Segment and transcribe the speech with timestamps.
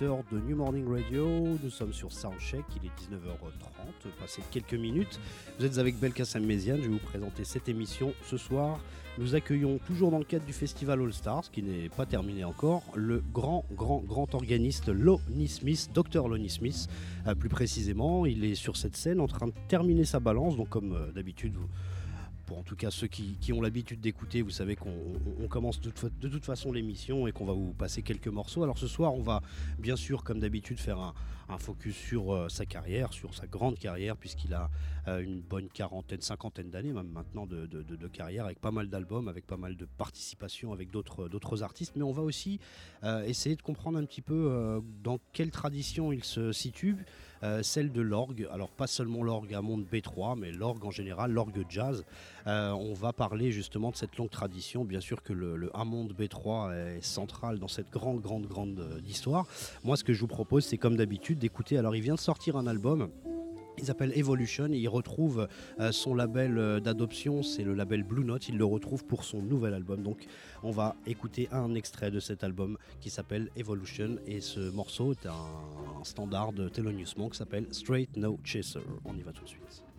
[0.00, 1.58] De New Morning Radio.
[1.62, 5.20] Nous sommes sur Soundcheck, il est 19h30, passé quelques minutes.
[5.58, 8.80] Vous êtes avec Belkacem Méziane, je vais vous présenter cette émission ce soir.
[9.18, 12.82] Nous accueillons toujours dans le cadre du festival All Stars, qui n'est pas terminé encore,
[12.94, 16.88] le grand, grand, grand organiste Lonnie Smith, Dr Lonnie Smith.
[17.26, 20.70] Euh, plus précisément, il est sur cette scène en train de terminer sa balance, donc
[20.70, 21.68] comme euh, d'habitude, vous
[22.56, 25.90] en tout cas ceux qui, ont l'habitude d'écouter, vous savez qu'on on- on commence de,
[25.90, 28.62] toute- façon l'émission et qu'on va vous passer quelques morceaux.
[28.62, 29.42] Alors ce soir, on va
[29.78, 31.14] bien sûr, comme d'habitude, faire un,
[31.58, 34.70] focus sur euh, sa carrière, sur sa grande carrière, puisqu'il a
[35.08, 37.66] euh, une bonne quarantaine, cinquantaine d'années même maintenant de,
[38.12, 41.94] carrière, avec pas mal d'albums, avec pas mal de participations avec d'autres artistes.
[41.96, 42.60] Mais on va aussi
[43.02, 46.96] euh, essayer de comprendre un petit peu dans quelle tradition il se situe,
[47.42, 48.46] euh, celle de l'orgue.
[48.52, 52.04] Alors pas seulement l'orgue à monde B3, mais l'orgue en général, l'orgue jazz.
[52.46, 54.84] Euh, on va parler justement de cette longue tradition.
[54.84, 59.46] Bien sûr que le, Hammond B3 est central dans cette grande, grande, grande euh, histoire.
[59.84, 61.78] Moi, ce que je vous propose, c'est comme d'habitude d'écouter.
[61.78, 63.10] Alors, il vient de sortir un album.
[63.78, 65.48] Il s'appelle Evolution et il retrouve
[65.90, 68.46] son label d'adoption, c'est le label Blue Note.
[68.50, 70.02] Il le retrouve pour son nouvel album.
[70.02, 70.26] Donc,
[70.62, 74.16] on va écouter un extrait de cet album qui s'appelle Evolution.
[74.26, 78.80] Et ce morceau est un, standard de Thelonious Monk qui s'appelle Straight No Chaser.
[79.04, 79.89] On y va tout de suite.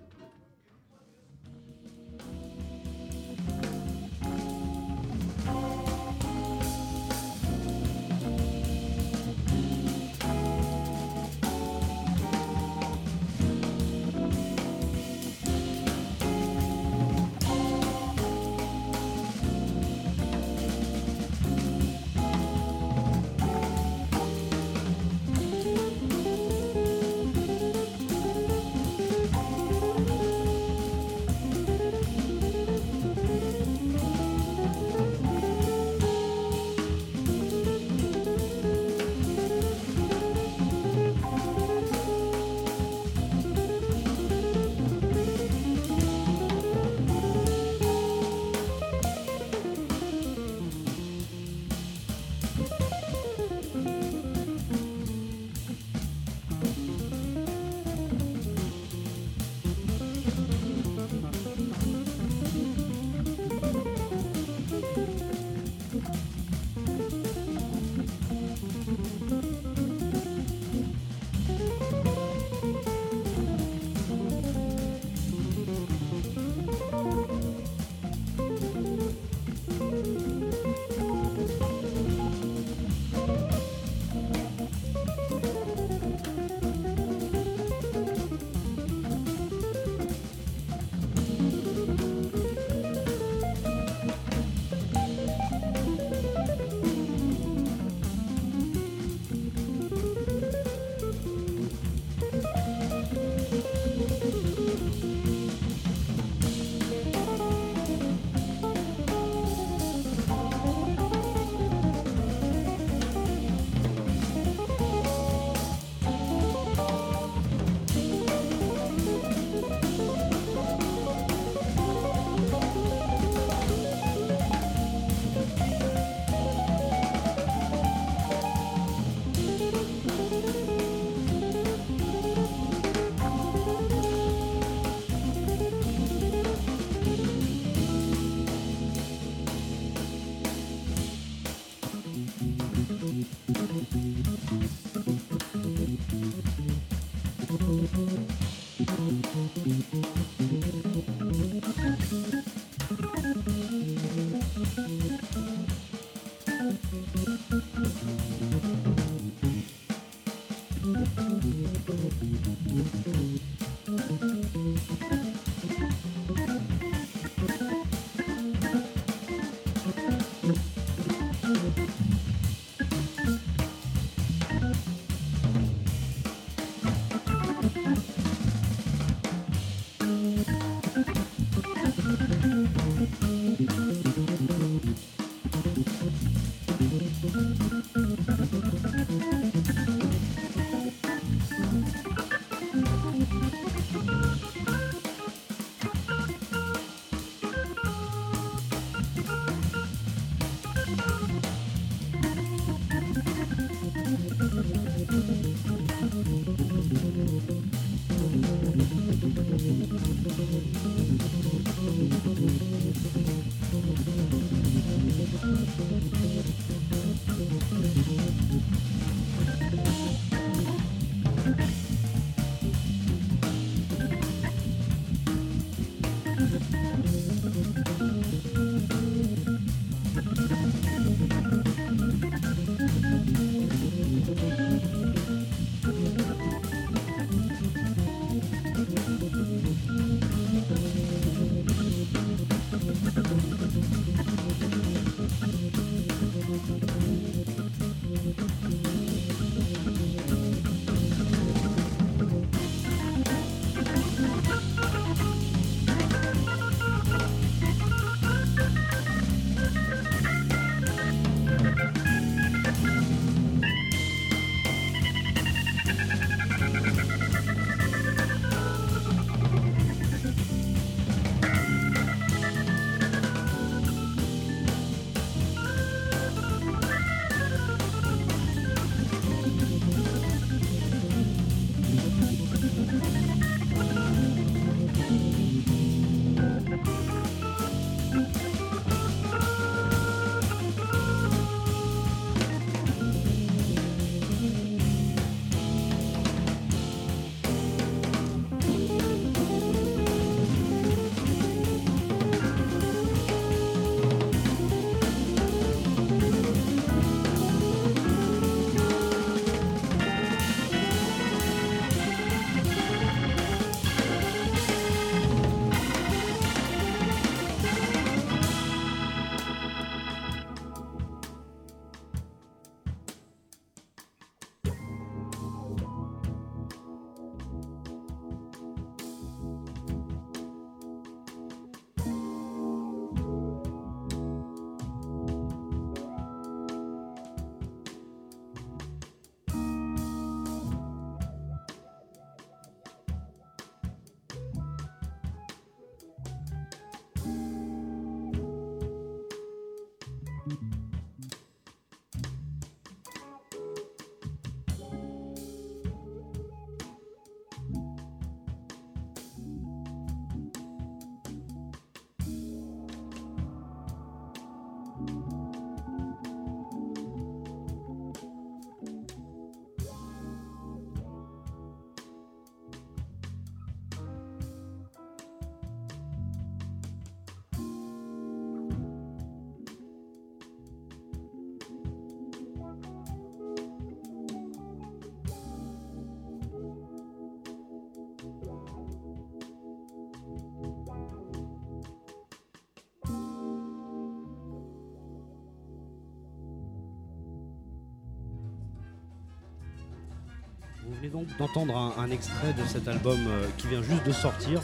[401.09, 404.61] Donc d'entendre un, extrait de cet album euh, qui vient juste de sortir,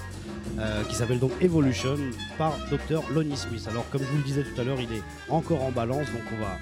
[0.60, 1.96] euh, qui s'appelle donc Evolution
[2.38, 3.66] par Dr Lonnie Smith.
[3.70, 6.22] Alors comme je vous le disais tout à l'heure, il est encore en balance, donc
[6.38, 6.58] on va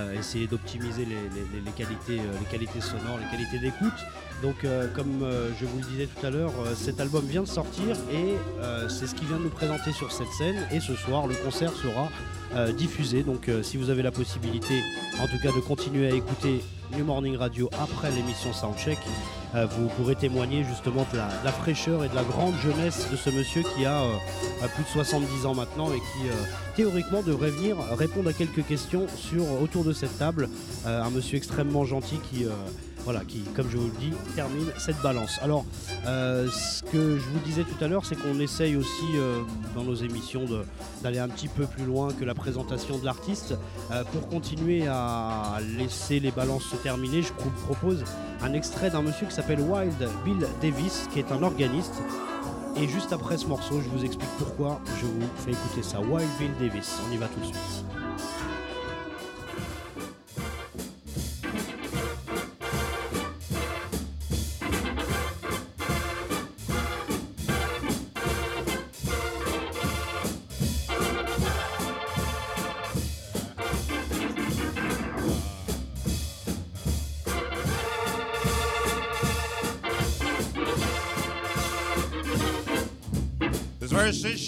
[0.00, 3.98] euh, essayer d'optimiser les, les- qualités, les qualités sonores, les qualités d'écoute.
[4.42, 5.26] Donc comme
[5.58, 8.34] je vous le disais tout à l'heure, cet album vient de sortir et
[8.90, 10.56] c'est ce qu'il vient de nous présenter sur cette scène.
[10.72, 12.10] Et ce soir, le concert sera
[12.56, 13.22] euh, diffusé.
[13.22, 14.82] Donc euh, si vous avez la possibilité,
[15.20, 16.62] en tout cas, de continuer à écouter
[16.96, 18.98] New Morning Radio après l'émission Soundcheck,
[19.54, 23.08] euh, vous pourrez témoigner justement de la, de la fraîcheur et de la grande jeunesse
[23.10, 24.00] de ce monsieur qui a
[24.74, 26.30] plus de 70 ans maintenant et qui
[26.76, 30.48] théoriquement devrait venir répondre à quelques questions sur autour de cette table.
[30.86, 32.46] Un monsieur extrêmement gentil qui
[33.06, 35.38] voilà, qui, comme je vous le dis, termine cette balance.
[35.40, 35.64] Alors,
[36.06, 39.42] euh, ce que je vous disais tout à l'heure, c'est qu'on essaye aussi euh,
[39.76, 40.44] dans nos émissions
[41.04, 43.54] d'aller un petit peu plus loin que la présentation de l'artiste.
[43.92, 48.02] Euh, pour continuer à laisser les balances se terminer, je vous propose
[48.42, 51.94] un extrait d'un monsieur qui s'appelle Wild Bill Davis, qui est un organiste.
[52.76, 56.00] Et juste après ce morceau, je vous explique pourquoi je vous fais écouter ça.
[56.00, 58.05] Wild Bill Davis, on y va tout de suite.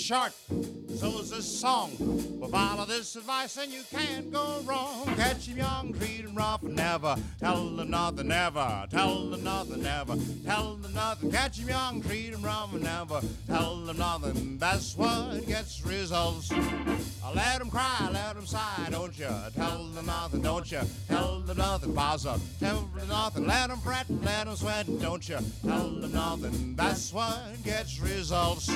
[0.09, 2.28] So is this song.
[2.51, 5.07] But follow this advice and you can't go wrong.
[5.17, 10.17] Catch him young, treat him rough, never tell them nothing, never tell them nothing, never
[10.45, 11.31] tell them nothing.
[11.31, 14.59] Catch him young, treat him rough, never tell them nothing.
[14.59, 16.51] That's what gets results.
[16.53, 19.29] Uh, let them cry, let them sigh, don't you?
[19.55, 20.81] Tell them nothing, don't you?
[21.09, 22.37] Tell them nothing, bother.
[22.61, 25.39] Tell them nothing, let them fret, let them sweat, don't you?
[25.67, 28.69] Tell them nothing, that's what gets results.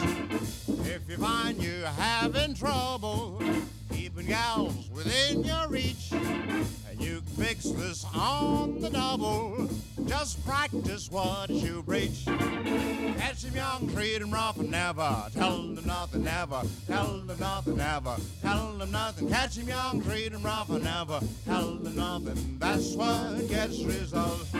[0.84, 3.40] If you find you're having trouble
[3.90, 9.68] keeping gals within your reach, and you can fix this on the double,
[10.06, 12.24] just practice what you preach.
[12.26, 17.76] Catch them young, treat them rough, and never tell them nothing, never tell them nothing,
[17.76, 19.28] never tell them nothing.
[19.28, 22.56] Catch them young, treat them rough, and never tell them nothing.
[22.58, 24.50] That's what gets results.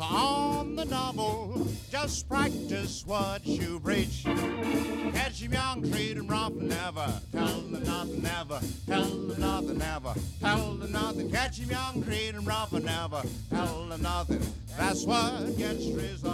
[0.00, 1.66] On the double.
[1.90, 4.24] Just practice what you preach.
[4.24, 10.14] Catch 'em young, treat 'em rough, never tell them nothing, never tell them nothing, never
[10.40, 11.30] tell them nothing.
[11.30, 14.42] Catch 'em young, treat 'em rough, never tell them nothing.
[14.76, 16.27] That's what gets results.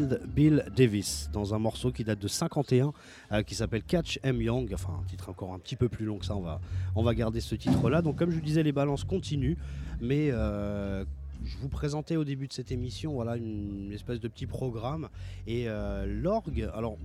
[0.00, 2.92] Bill Davis dans un morceau qui date de 51
[3.32, 4.70] euh, qui s'appelle Catch M Young.
[4.72, 6.60] Enfin un titre encore un petit peu plus long que ça on va,
[6.94, 9.56] on va garder ce titre là donc comme je vous disais les balances continuent.
[10.00, 11.04] Mais euh,
[11.44, 15.08] je vous présentais au début de cette émission voilà une espèce de petit programme.
[15.46, 16.96] Et euh, l'orgue alors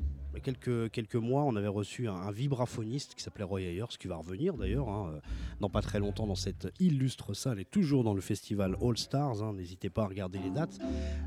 [0.41, 4.55] quelques, quelques mois, on avait reçu un, vibraphoniste qui s'appelait Roy Ayers, qui va revenir
[4.55, 5.19] d'ailleurs, hein, euh,
[5.59, 9.41] dans pas très longtemps dans cette illustre salle et toujours dans le festival All Stars.
[9.43, 10.77] hein, N'hésitez pas à regarder les dates.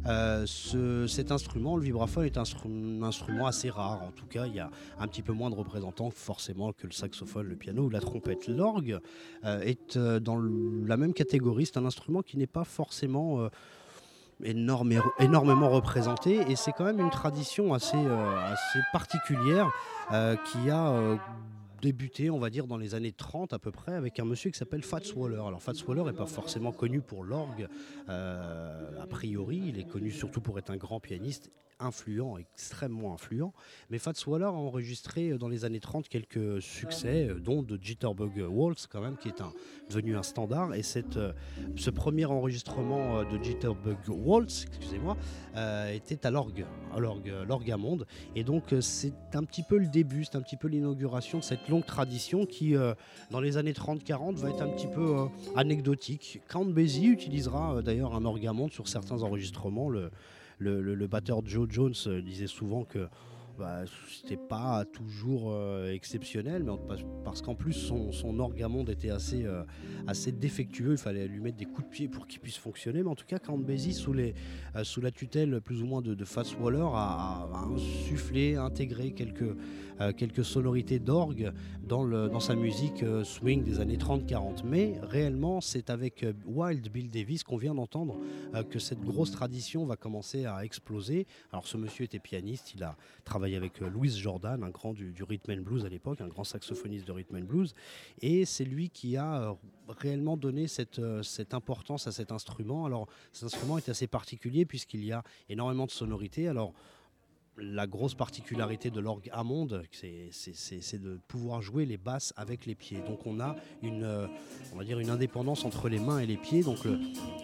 [0.07, 2.69] Euh, ce- cet instrument, le vibraphone, est un instru-
[3.01, 4.03] un instrument assez rare.
[4.03, 6.93] En tout cas, il y a un petit peu moins de représentants forcément que le
[6.93, 8.49] saxophone, le piano ou la trompette.
[8.49, 8.99] L'orgue
[9.45, 11.67] euh, est dans la même catégorie.
[11.67, 13.49] C'est un instrument qui n'est pas forcément
[14.45, 19.71] énormément représenté et c'est quand même une tradition assez, euh, assez particulière
[20.13, 21.17] euh, qui a euh,
[21.83, 24.59] débuté, on va dire, dans les années 30 à peu près, avec un monsieur qui
[24.59, 25.43] s'appelle Fats Waller.
[25.47, 27.69] Alors Fats Waller n'est pas forcément connu pour l'orgue,
[28.09, 31.51] a priori, il est connu surtout pour être un grand pianiste
[31.81, 33.53] influent, extrêmement influent.
[33.91, 37.79] Mais Fats Waller a enregistré euh, dans les années 30 quelques succès, euh, dont de
[37.81, 39.43] Jitterbug Waltz quand même, qui est
[39.89, 40.75] devenu un standard.
[40.75, 41.33] Et cette, euh,
[41.77, 45.17] ce premier enregistrement de Jitterbug Waltz, excusez-moi,
[45.93, 48.07] était à l'orgue, à l'orgue, à monde.
[48.35, 51.69] Et donc c'est un petit peu le début, c'est un petit peu l'inauguration de cette
[51.69, 52.75] longue tradition qui,
[53.31, 56.41] dans les années 30-40, va être un petit peu anecdotique.
[56.49, 59.91] Count Basie utilisera d'ailleurs un orgue à monde sur certains enregistrements.
[60.61, 63.09] Le, batteur Joe Jones euh, disait souvent que
[63.59, 66.73] bah, c'était pas toujours euh, exceptionnel, mais
[67.25, 69.63] parce qu'en plus son, son orgamonde était assez, euh,
[70.07, 73.03] assez défectueux, il fallait lui mettre des coups de pied pour qu'il puisse fonctionner.
[73.03, 73.39] Mais en tout cas,
[73.93, 74.35] sous, les,
[74.77, 79.13] euh, sous la tutelle plus ou moins de, de Fats Waller, a, a, insufflé, intégré
[79.13, 79.57] quelques,
[80.17, 81.53] quelques sonorités d'orgue
[81.83, 84.63] dans, dans sa musique swing des années 30-40.
[84.65, 88.17] Mais réellement, c'est avec Wild Bill Davis qu'on vient d'entendre
[88.71, 91.27] que cette grosse tradition va commencer à exploser.
[91.53, 95.15] Alors ce monsieur était pianiste, il a travaillé avec euh, Louis Jordan, un grand du,
[95.23, 97.75] rhythm and blues à l'époque, un grand saxophoniste de rhythm and blues.
[98.21, 99.55] Et c'est lui qui a euh,
[99.89, 102.87] réellement donné cette, euh, cette importance à cet instrument.
[102.87, 106.49] Alors cet instrument est assez particulier puisqu'il y a énormément de sonorités.
[106.49, 106.73] Alors
[107.57, 113.03] la grosse particularité de l'orgue Hammond, c'est de pouvoir jouer les basses avec les pieds.
[113.07, 114.29] Donc on a une,
[114.73, 116.63] on va dire une indépendance entre les mains et les pieds.
[116.63, 116.79] Donc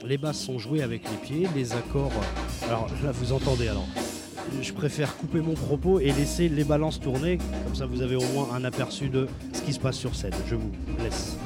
[0.04, 2.12] les basses sont jouées avec les pieds, les accords.
[2.62, 3.88] Alors là vous entendez alors
[4.62, 7.38] je préfère couper mon propos et laisser les balances tourner.
[7.64, 10.34] Comme ça, vous avez au moins un aperçu de ce qui se passe sur scène.
[10.48, 10.70] Je vous
[11.02, 11.36] laisse.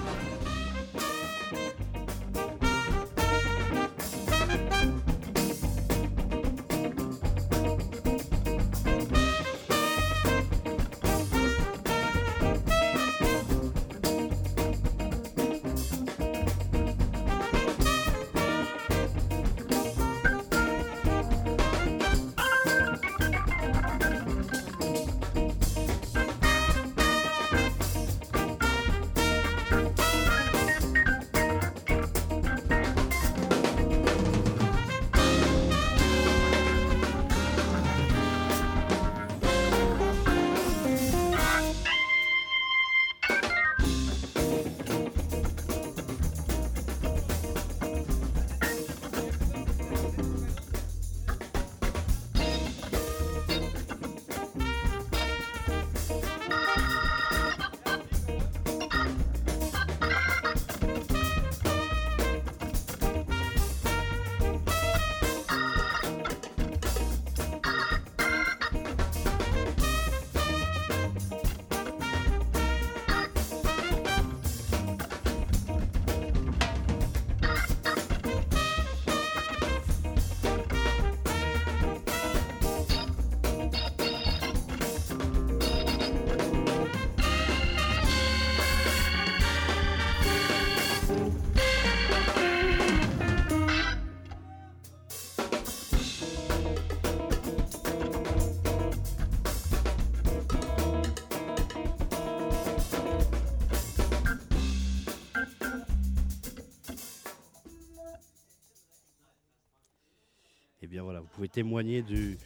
[111.34, 112.38] Pouvez témoigner du,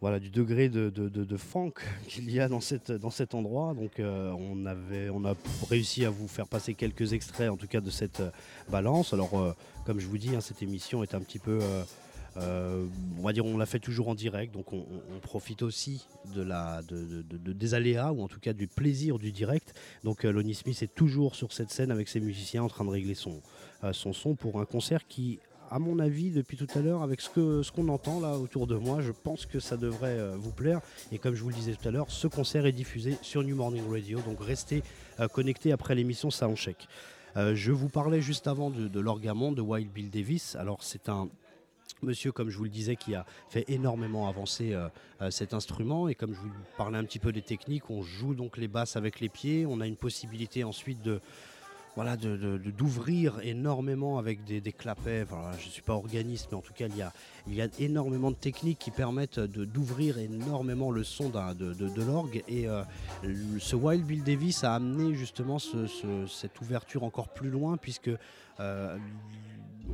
[0.00, 1.72] voilà, du degré de, de, funk
[2.06, 3.74] qu'il y a dans, cette, dans cet endroit.
[3.74, 5.34] Donc euh, on, avait, on a
[5.68, 8.30] réussi à vous faire passer quelques extraits en tout cas de cette euh,
[8.68, 9.12] balance.
[9.12, 9.52] Alors euh,
[9.86, 11.58] comme je vous dis, hein, cette émission est un petit peu...
[12.36, 14.84] on va dire on la fait toujours en direct, donc on,
[15.22, 16.06] profite aussi
[16.36, 19.74] de la, de, des aléas ou en tout cas du plaisir du direct.
[20.04, 23.14] Donc Lonnie Smith est toujours sur cette scène avec ses musiciens en train de régler
[23.14, 23.40] son
[23.92, 27.62] son pour un concert qui à mon avis, depuis tout à l'heure, avec ce qu'on
[27.62, 30.80] ce qu'on entend là autour de moi, je pense que ça devrait euh, vous plaire.
[31.12, 33.56] Et comme je vous le disais tout à l'heure, ce concert est diffusé sur New
[33.56, 34.82] Morning Radio, donc restez
[35.20, 36.88] euh, connectés après l'émission Soundcheck.
[37.36, 40.56] Euh, je vous parlais juste avant de, de l'orgamon de Wild Bill Davis.
[40.56, 41.28] Alors c'est un
[42.02, 44.72] monsieur, comme je vous le disais, qui a fait énormément avancer
[45.30, 46.08] cet instrument.
[46.08, 48.94] Et comme je vous parlais un petit peu des techniques, on joue donc les basses
[48.94, 49.66] avec les pieds.
[49.66, 51.20] On a une possibilité ensuite de
[51.98, 55.26] voilà, d'ouvrir énormément avec des, clapets.
[55.58, 58.78] je ne suis pas organiste, mais en tout cas, il y a, énormément de techniques
[58.78, 62.44] qui permettent d'ouvrir énormément le son de, de, l'orgue.
[62.46, 62.84] Et euh,
[63.58, 68.12] ce Wild Bill Davis a amené justement cette ouverture encore plus loin, puisque
[68.60, 68.96] euh,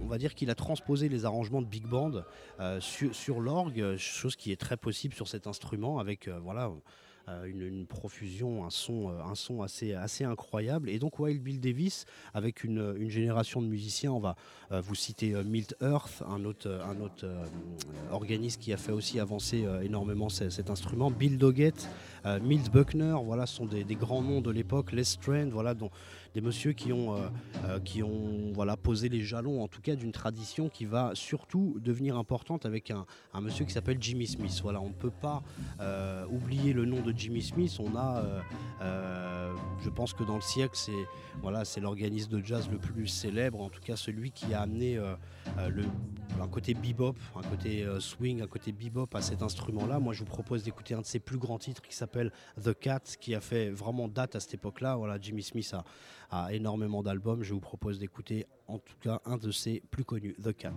[0.03, 2.23] on va dire qu'il a transposé les arrangements de big band
[2.61, 6.71] euh, sur, sur l'orgue, chose qui est très possible sur cet instrument avec voilà
[7.29, 10.91] euh, une, profusion, un son, euh, un son assez, assez incroyable.
[10.91, 14.37] Et donc Wild Bill Davis, avec une, une génération de musiciens, on va
[14.73, 17.27] euh, vous citer Milt Earth, un autre, un autre
[18.11, 21.89] organisme qui a fait aussi avancer énormément cet instrument, Bill Doggett,
[22.43, 25.91] Milt Buckner, voilà, sont des, des grands noms de l'époque, Les Strand, voilà, dont
[26.35, 27.17] des messieurs qui ont,
[27.85, 32.17] qui ont voilà, posé les jalons, en tout cas, d'une tradition qui va surtout devenir
[32.17, 34.61] importante avec un, un monsieur qui s'appelle Jimmy Smith.
[34.63, 35.43] Voilà, on ne peut pas
[36.31, 37.79] oublier le nom de Jimmy Smith.
[37.79, 38.23] On a,
[38.81, 40.93] je pense que dans le siècle, c'est
[41.41, 44.97] voilà, l'organiste de jazz le plus célèbre, en tout cas celui qui a amené
[45.69, 45.85] le,
[46.41, 50.01] un côté bebop, un côté swing, un côté bebop à cet instrument-là.
[50.01, 53.03] Moi, je vous propose d'écouter un de ses plus grands titres qui s'appelle The Cat,
[53.21, 54.97] qui a fait vraiment date à cette époque-là.
[54.97, 55.85] Voilà, Jimmy Smith a,
[56.31, 57.43] a énormément d'albums.
[57.43, 60.73] Je vous propose d'écouter en tout cas un de ses plus connus, The Cat.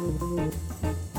[0.00, 1.09] Thank you.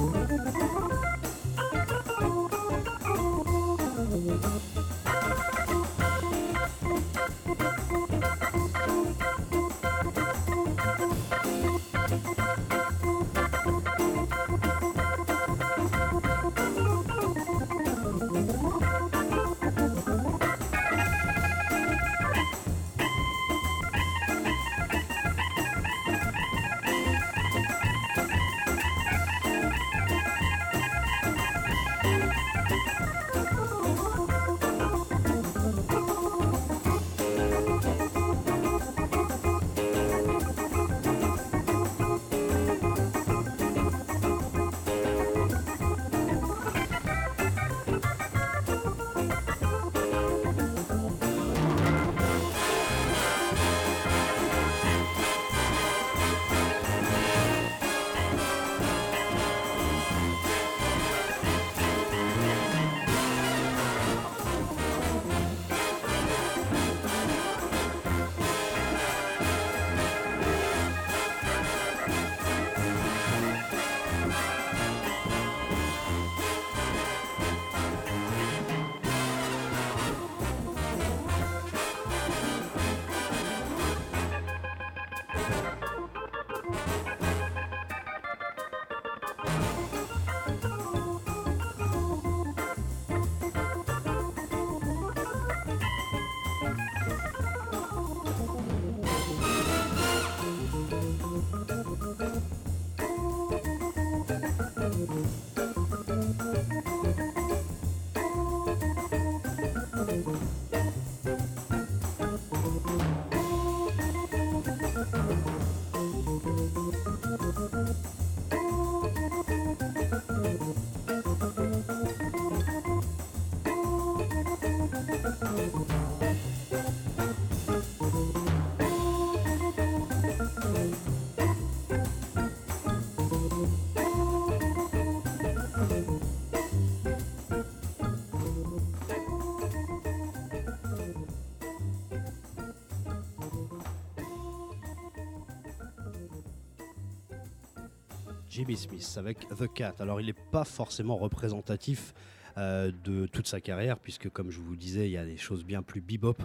[148.62, 149.96] Jimmy Smith avec The Cat.
[149.98, 152.14] Alors il n'est pas forcément représentatif
[152.60, 155.66] euh, de toute sa carrière, puisque comme je vous disais, il y a des choses
[155.66, 156.38] bien plus bebop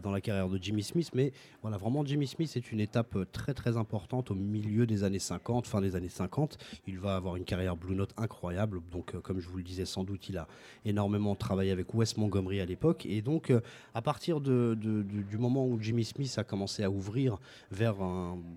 [0.00, 1.10] dans la carrière de Jimmy Smith.
[1.14, 5.04] Mais voilà, vraiment, Jimmy Smith est une étape euh, très très importante au milieu des
[5.04, 6.58] années 50, fin des années 50.
[6.86, 8.80] Il va avoir une carrière Blue Note incroyable.
[8.90, 10.48] Donc, comme je vous le disais, sans doute, il a
[10.84, 13.06] énormément travaillé avec Wes Montgomery à l'époque.
[13.06, 13.52] Et donc,
[13.94, 17.38] à partir du moment où Jimmy Smith a commencé à ouvrir
[17.70, 17.96] vers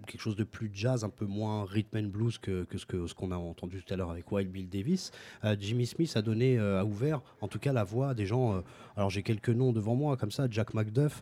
[0.06, 3.38] quelque chose de plus jazz, un peu moins rhythm and blues que, ce qu'on a
[3.38, 5.12] entendu tout à l'heure avec Wild Bill Davis,
[5.60, 8.56] Jimmy Smith a donné, a ouvert, en tout cas, la voix des gens.
[8.56, 8.62] Euh,
[8.96, 11.22] alors j'ai quelques noms devant moi, comme ça Jack McDuff,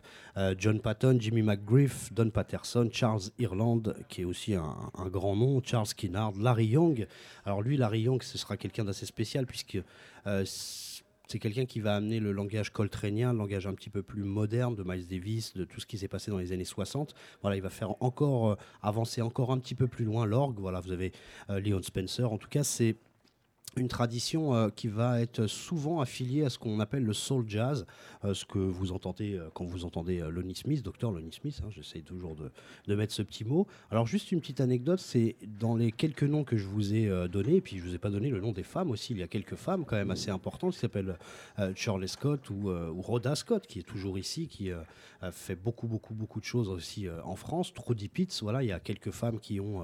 [0.58, 4.74] John Patton, Jimmy McGriff, Don Patterson, Charles Ireland, qui est aussi un,
[5.08, 7.06] grand nom, Charles Kinnard, Larry Young.
[7.44, 9.78] Alors lui, Larry Young, ce sera quelqu'un d'assez spécial, puisque
[10.26, 14.24] euh, c'est quelqu'un qui va amener le langage coltranien, le langage un petit peu plus
[14.24, 17.14] moderne de Miles Davis, de tout ce qui s'est passé dans les années 60.
[17.40, 20.58] Voilà, il va faire encore avancer encore un petit peu plus loin l'orgue.
[20.58, 21.12] Voilà, vous avez
[21.48, 22.30] Leon Spencer.
[22.30, 22.96] En tout cas, c'est
[23.76, 27.86] une tradition euh, qui va être souvent affiliée à ce qu'on appelle le soul jazz,
[28.24, 31.68] euh, ce que vous entendez euh, quand vous entendez Lonnie Smith, docteur Lonnie Smith, hein,
[31.70, 33.66] j'essaie toujours de, mettre ce petit mot.
[33.90, 37.56] Alors juste une petite anecdote, c'est dans les quelques noms que je vous ai donnés,
[37.56, 39.28] et puis je vous ai pas donné le nom des femmes aussi, il y a
[39.28, 41.18] quelques femmes quand même assez importantes qui s'appellent
[41.74, 44.70] Shirley Scott ou, Rhoda Scott, qui est toujours ici, qui
[45.32, 47.74] fait beaucoup, beaucoup, beaucoup de choses aussi en France.
[47.74, 49.82] Trudy Pitts, voilà, il y a quelques femmes qui, ont,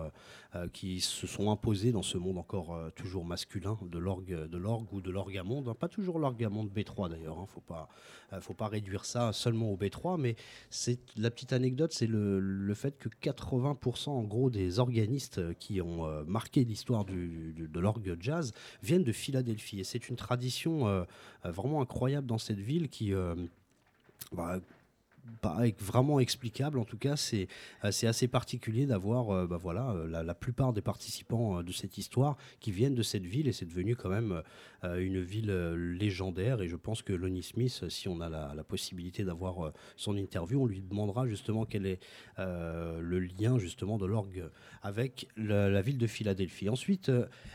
[0.73, 5.01] qui se sont imposées dans ce monde encore toujours masculin de l'orgue de l'orgue ou
[5.01, 5.69] de l'orgamonde.
[5.69, 5.75] Hein.
[5.75, 7.39] Pas toujours l'orgamonde B3 d'ailleurs.
[7.39, 7.47] Hein.
[7.47, 7.89] Faut pas
[8.33, 10.21] euh, faut pas réduire ça seulement au B3.
[10.21, 10.37] Mais
[10.71, 16.07] c'est la petite anecdote, c'est le, fait que 80% en gros des organistes qui ont
[16.07, 19.81] euh, marqué l'histoire de l'orgue jazz viennent de Philadelphie.
[19.81, 21.05] Et c'est une tradition euh,
[21.45, 23.13] vraiment incroyable dans cette ville qui
[24.33, 24.61] bah,
[25.41, 26.79] pas vraiment explicable.
[26.79, 27.49] En tout cas, c'est
[27.83, 32.37] assez particulier d'avoir euh, bah voilà, euh, la, plupart des participants euh, de cette histoire
[32.61, 34.43] qui viennent de cette ville et c'est devenu quand même
[34.83, 35.53] une ville
[35.99, 36.61] légendaire.
[36.61, 40.67] Et je pense que Lonnie Smith, si on a la, possibilité d'avoir son interview, on
[40.67, 42.01] lui demandera justement quel est
[42.39, 44.49] le lien justement de l'orgue
[44.83, 46.69] avec la, ville de Philadelphie.
[46.69, 47.13] Ensuite,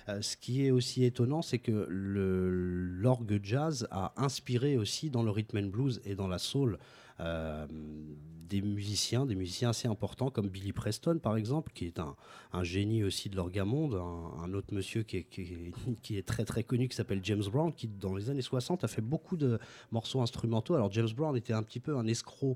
[0.08, 5.58] ce qui est aussi étonnant, c'est que l'orgue jazz a inspiré aussi dans le rhythm
[5.58, 6.77] and blues et dans la soul.
[7.19, 7.65] Euh,
[8.47, 13.03] des musiciens, des musiciens assez importants comme Billy Preston par exemple, qui est un, génie
[13.03, 16.95] aussi de l'orgamonde, un, un, autre monsieur qui est, qui, est, très très connu qui
[16.95, 19.60] s'appelle James Brown, qui dans les années 60 a fait beaucoup de
[19.91, 20.75] morceaux instrumentaux.
[20.75, 22.56] Alors James Brown était un petit peu un escroc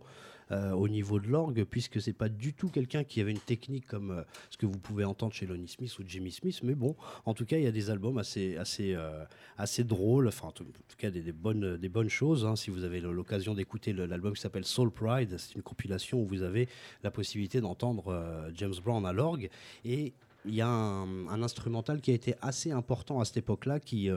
[0.51, 3.87] euh, au niveau de l'orgue, puisque c'est pas du tout quelqu'un qui avait une technique
[3.87, 6.59] comme euh, ce que vous pouvez entendre chez Lonnie Smith ou Jimmy Smith.
[6.63, 9.23] Mais bon, en tout cas, il y a des albums assez, assez, euh,
[9.57, 10.65] assez drôles, enfin, en tout
[10.97, 12.45] cas, des, bonnes, des bonnes choses.
[12.45, 12.57] Hein.
[12.57, 16.41] si vous avez l'occasion d'écouter l'album qui s'appelle Soul Pride, c'est une compilation où vous
[16.41, 16.67] avez
[17.03, 19.49] la possibilité d'entendre James Brown à l'orgue.
[19.85, 20.11] Et
[20.43, 24.09] il y a un, instrumental qui a été assez important à cette époque-là, qui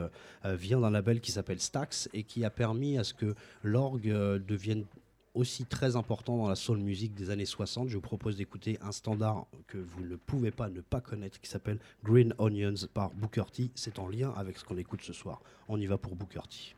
[0.43, 4.09] vient d'un label qui s'appelle Stax et qui a permis à ce que l'orgue
[4.45, 4.85] devienne
[5.35, 7.89] aussi très important dans la soul music des années 60.
[7.89, 11.49] Je vous propose d'écouter un standard que vous ne pouvez pas ne pas connaître qui
[11.49, 13.69] s'appelle Green Onions par Booker T.
[13.75, 15.41] C'est en lien avec ce qu'on écoute ce soir.
[15.67, 16.75] On y va pour Booker T.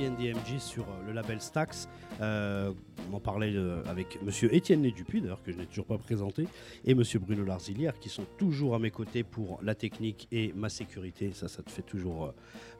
[0.00, 1.88] TNDMG sur euh, le label Stax.
[2.20, 2.72] Euh,
[3.10, 6.46] on en parlait euh, avec monsieur Étienne Dupuis, d'ailleurs, que je n'ai toujours pas présenté,
[6.84, 10.70] et monsieur Bruno Larzilière, qui sont toujours à mes côtés pour la technique et ma
[10.70, 11.32] sécurité.
[11.34, 12.32] Ça, ça te fait toujours,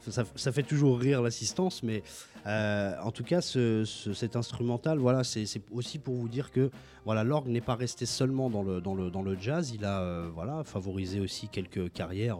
[0.08, 2.02] ça, fait toujours rire l'assistance, mais
[2.46, 6.70] en tout cas, cet instrumental, voilà, c'est aussi pour vous dire que
[7.04, 10.28] voilà, l'orgue n'est pas resté seulement dans le, dans le, dans le jazz, il a
[10.34, 12.38] voilà, favorisé aussi quelques carrières.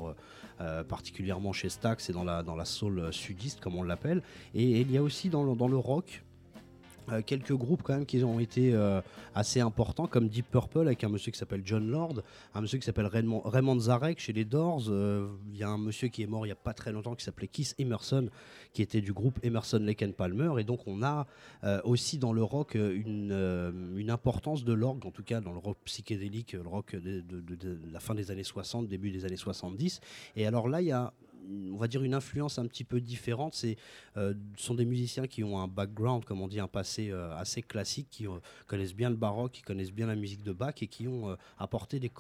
[0.89, 4.23] Particulièrement chez Stax et dans la, dans la soul sudiste, comme on l'appelle.
[4.55, 6.23] Et, il y a aussi dans le, dans le rock
[7.13, 9.01] Euh, quelques groupes quand même qui ont été euh,
[9.35, 12.23] assez importants, comme Deep Purple avec un monsieur qui s'appelle John Lord,
[12.55, 14.85] un monsieur qui s'appelle Raymond, Raymond Zarek chez les Doors.
[14.89, 17.15] Euh, Il y a un monsieur qui est mort il n'y a pas très longtemps
[17.15, 18.29] qui s'appelait Keith Emerson,
[18.73, 20.61] qui était du groupe Emerson, Lake and Palmer.
[20.61, 21.27] Et donc on a
[21.85, 25.79] aussi dans le rock une, une importance de l'orgue, en tout cas dans le rock
[25.85, 27.23] psychédélique, le rock de,
[27.93, 30.01] la fin des années 60, début des années 70.
[30.37, 31.13] Et alors là, il y a
[31.73, 33.55] on va dire une influence un petit peu différente.
[33.55, 33.77] C'est
[34.17, 37.63] euh, sont des musiciens qui ont un background, comme on dit, un passé euh, assez
[37.63, 40.87] classique, qui euh, connaissent bien le baroque, qui connaissent bien la musique de Bach et
[40.87, 42.11] qui ont euh, apporté des,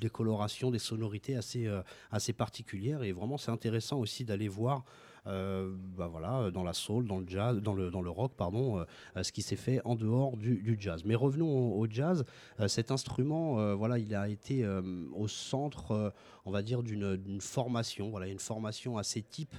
[0.00, 3.02] des, colorations, des sonorités assez euh, assez particulières.
[3.02, 7.26] Et vraiment, c'est intéressant aussi d'aller voir euh, bah voilà, dans la soul, dans le
[7.26, 8.78] jazz, dans le, dans le rock, pardon,
[9.16, 11.02] euh, ce qui s'est fait en dehors du, du, jazz.
[11.04, 12.24] Mais revenons au, au jazz.
[12.60, 14.66] Euh, cet instrument, voilà, il a été
[15.14, 16.12] au centre,
[16.46, 18.10] on va dire, d'une formation.
[18.10, 19.54] Voilà, une formation assez type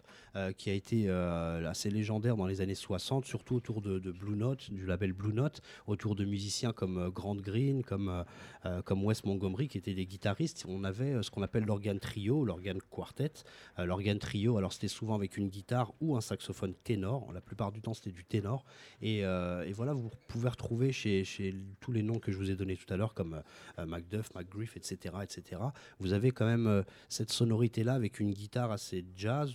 [0.58, 4.86] qui a été assez légendaire dans les années 60, surtout autour de, Blue Note, du
[4.86, 8.23] label Blue Note, autour de musiciens comme Grant Green, comme,
[8.86, 10.65] comme Wes Montgomery, qui étaient des guitaristes.
[10.67, 13.32] On avait ce qu'on appelle l'organe trio, l'organe quartet.
[13.78, 17.32] l'organe trio, alors c'était souvent avec une guitare ou un saxophone ténor.
[17.34, 18.65] La plupart du temps, c'était du ténor.
[19.02, 21.23] Et, euh, voilà, vous pouvez retrouver chez,
[21.80, 23.41] tous les noms que je vous ai donnés tout à l'heure, comme
[23.80, 25.62] euh, Macduff, McGriff, etc., etc.
[26.00, 29.53] Vous avez quand même euh, cette sonorité-là avec une guitare assez jazz,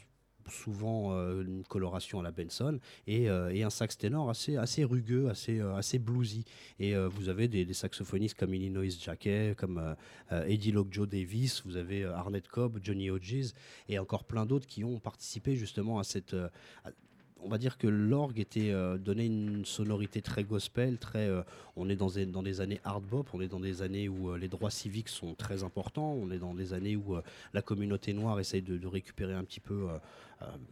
[0.48, 5.98] souvent euh, une coloration à la Benson et, euh, un sax ténor assez, rugueux, assez,
[5.98, 6.44] bluesy.
[6.80, 9.94] Et vous avez des, saxophonistes comme Illinois Jacquet, comme
[10.30, 13.52] Eddie Lockjaw Davis, vous avez Arnett Cobb, Johnny Hodges
[13.88, 16.34] et encore plein d'autres qui ont participé justement à cette,
[17.44, 21.28] on va dire que l'orgue était euh, donné une sonorité très gospel, très.
[21.28, 21.42] Euh,
[21.76, 22.08] on est dans
[22.42, 25.34] des, années hard bop, on est dans des années où euh, les droits civiques sont
[25.34, 27.16] très importants, on est dans des années où
[27.54, 29.88] la communauté noire essaye de récupérer un petit peu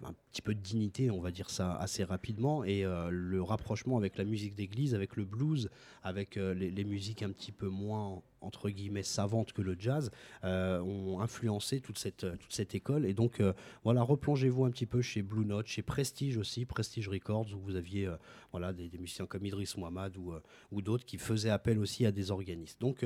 [0.05, 4.17] un petit peu de dignité, on va dire ça assez rapidement, et le rapprochement avec
[4.17, 5.71] la musique d'église, avec le blues,
[6.03, 10.11] avec les, les musiques un petit peu moins entre guillemets savantes que le jazz
[10.45, 13.07] euh, ont influencé toute cette, toute cette école.
[13.07, 13.53] Et donc, euh,
[13.85, 17.77] voilà, replongez-vous un petit peu chez Blue Note, chez Prestige aussi, Prestige Records, où vous
[17.77, 18.17] aviez euh,
[18.53, 20.33] voilà, des, des, musiciens comme Idriss Mohamed ou,
[20.73, 22.81] ou d'autres qui faisaient appel aussi à des organistes.
[22.81, 23.05] Donc,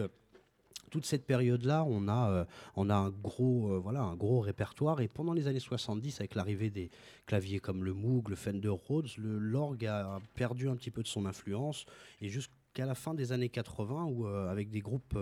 [0.94, 2.44] toute cette période-là, on a, euh,
[2.76, 5.00] on a un, gros, euh, voilà, un gros répertoire.
[5.00, 6.88] Et pendant les années 70, avec l'arrivée des
[7.26, 11.26] claviers comme le Moog, le Fender Rhodes, l'orgue a perdu un petit peu de son
[11.26, 11.84] influence.
[12.20, 15.18] Et jusqu'à la fin des années 80, où, euh, avec des groupes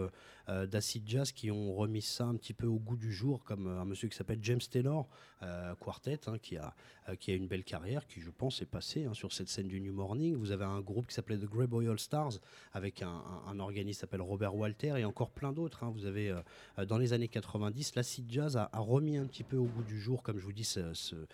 [0.48, 3.66] euh, d'acid jazz qui ont remis ça un petit peu au goût du jour, comme
[3.66, 5.08] un monsieur qui s'appelle James Taylor,
[5.42, 6.72] euh, quartet, hein, qui, a,
[7.18, 9.80] qui a une belle carrière, qui je pense est passé hein, sur cette scène du
[9.80, 10.36] New Morning.
[10.36, 12.34] Vous avez un groupe qui s'appelait The Grey Boy All Stars,
[12.72, 15.82] avec un, un, organisme qui s'appelle Robert Walter, et encore plein d'autres.
[15.82, 15.90] Hein.
[15.92, 19.64] Vous avez, euh, dans les années 90, l'acid jazz a, remis un petit peu au
[19.64, 21.24] goût du jour, comme je vous dis, ce,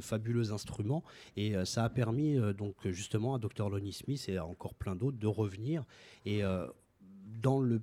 [0.00, 1.04] fabuleux instrument,
[1.36, 3.68] et euh, ça a permis donc justement à Dr.
[3.68, 5.84] Lonnie Smith et à encore plein d'autres de revenir.
[6.24, 6.42] Et
[7.42, 7.80] dans le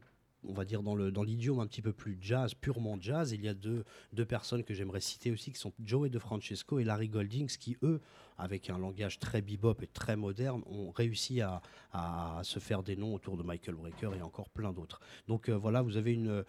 [0.47, 3.53] on va dire dans l'idiome un petit peu plus jazz, purement jazz, il y a
[3.53, 7.57] deux, deux personnes que j'aimerais citer aussi qui sont Joey De Francesco et Larry Goldings
[7.57, 8.01] qui eux
[8.37, 11.61] avec un langage très bebop et très moderne, ont réussi à,
[12.43, 14.99] se faire des noms autour de Michael Brecker et encore plein d'autres.
[15.29, 16.43] Donc euh, voilà, vous avez une,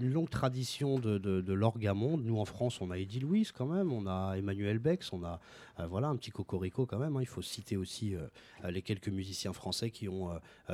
[0.00, 2.24] longue tradition de, de, de l'orgamonde.
[2.24, 5.38] Nous en France, on a Eddie Louise quand même, on a Emmanuel Bex, on a
[5.78, 7.14] euh, voilà un petit cocorico quand même.
[7.16, 7.20] Hein.
[7.20, 8.26] Il faut citer aussi euh,
[8.70, 10.30] les quelques musiciens français qui ont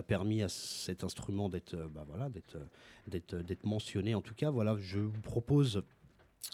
[0.06, 4.14] permis à cet instrument d'être bah, voilà, d'être mentionné.
[4.14, 5.82] En tout cas, voilà, je vous propose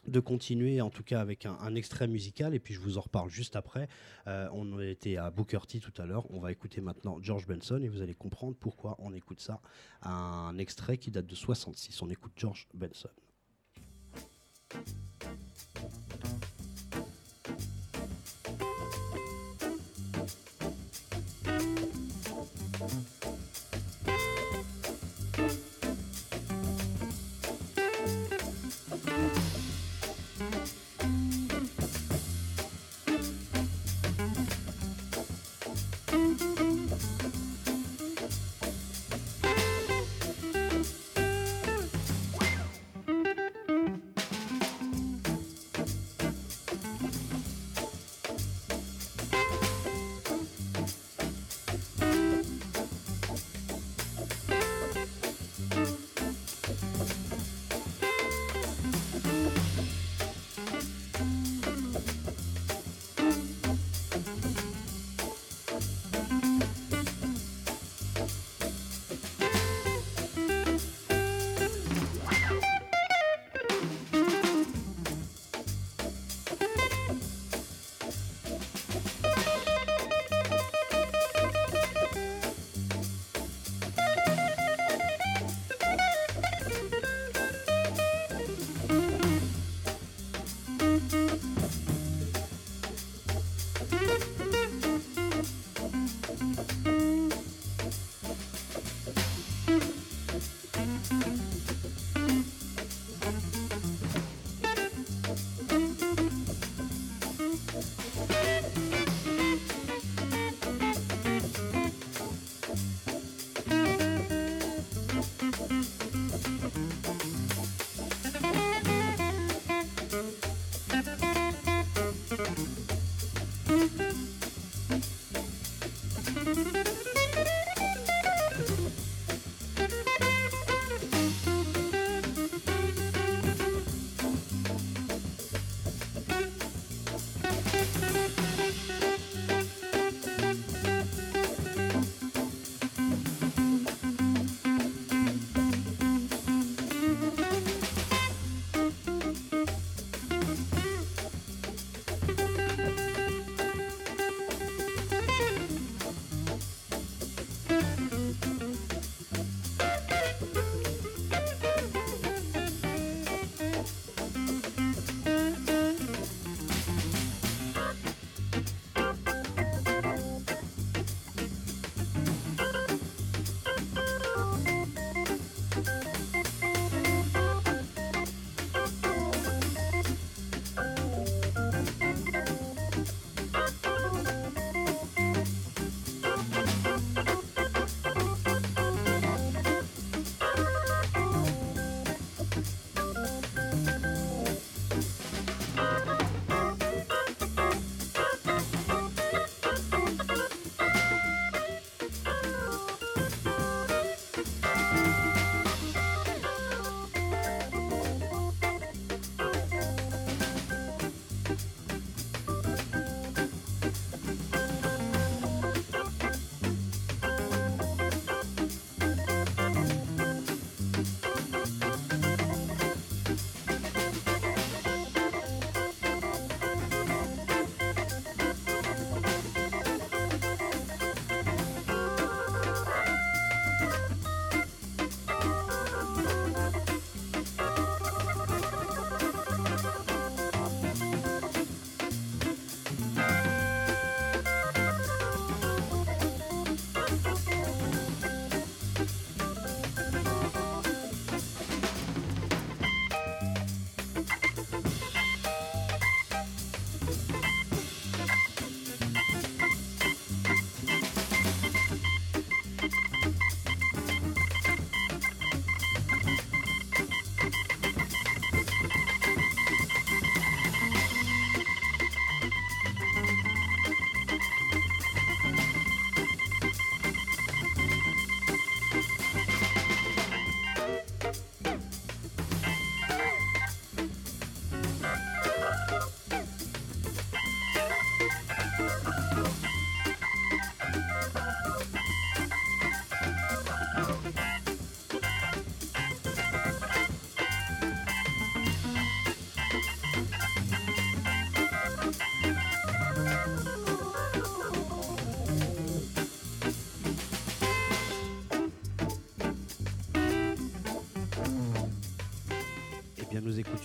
[0.06, 3.30] de continuer en tout cas avec un, extrait musical et puis je vous en reparle
[3.30, 3.88] juste après.
[4.26, 7.80] Euh, on était à Booker T tout à l'heure, on va écouter maintenant George Benson
[7.82, 9.60] et vous allez comprendre pourquoi on écoute ça.
[10.02, 13.08] Un extrait qui date de 66, on écoute George Benson.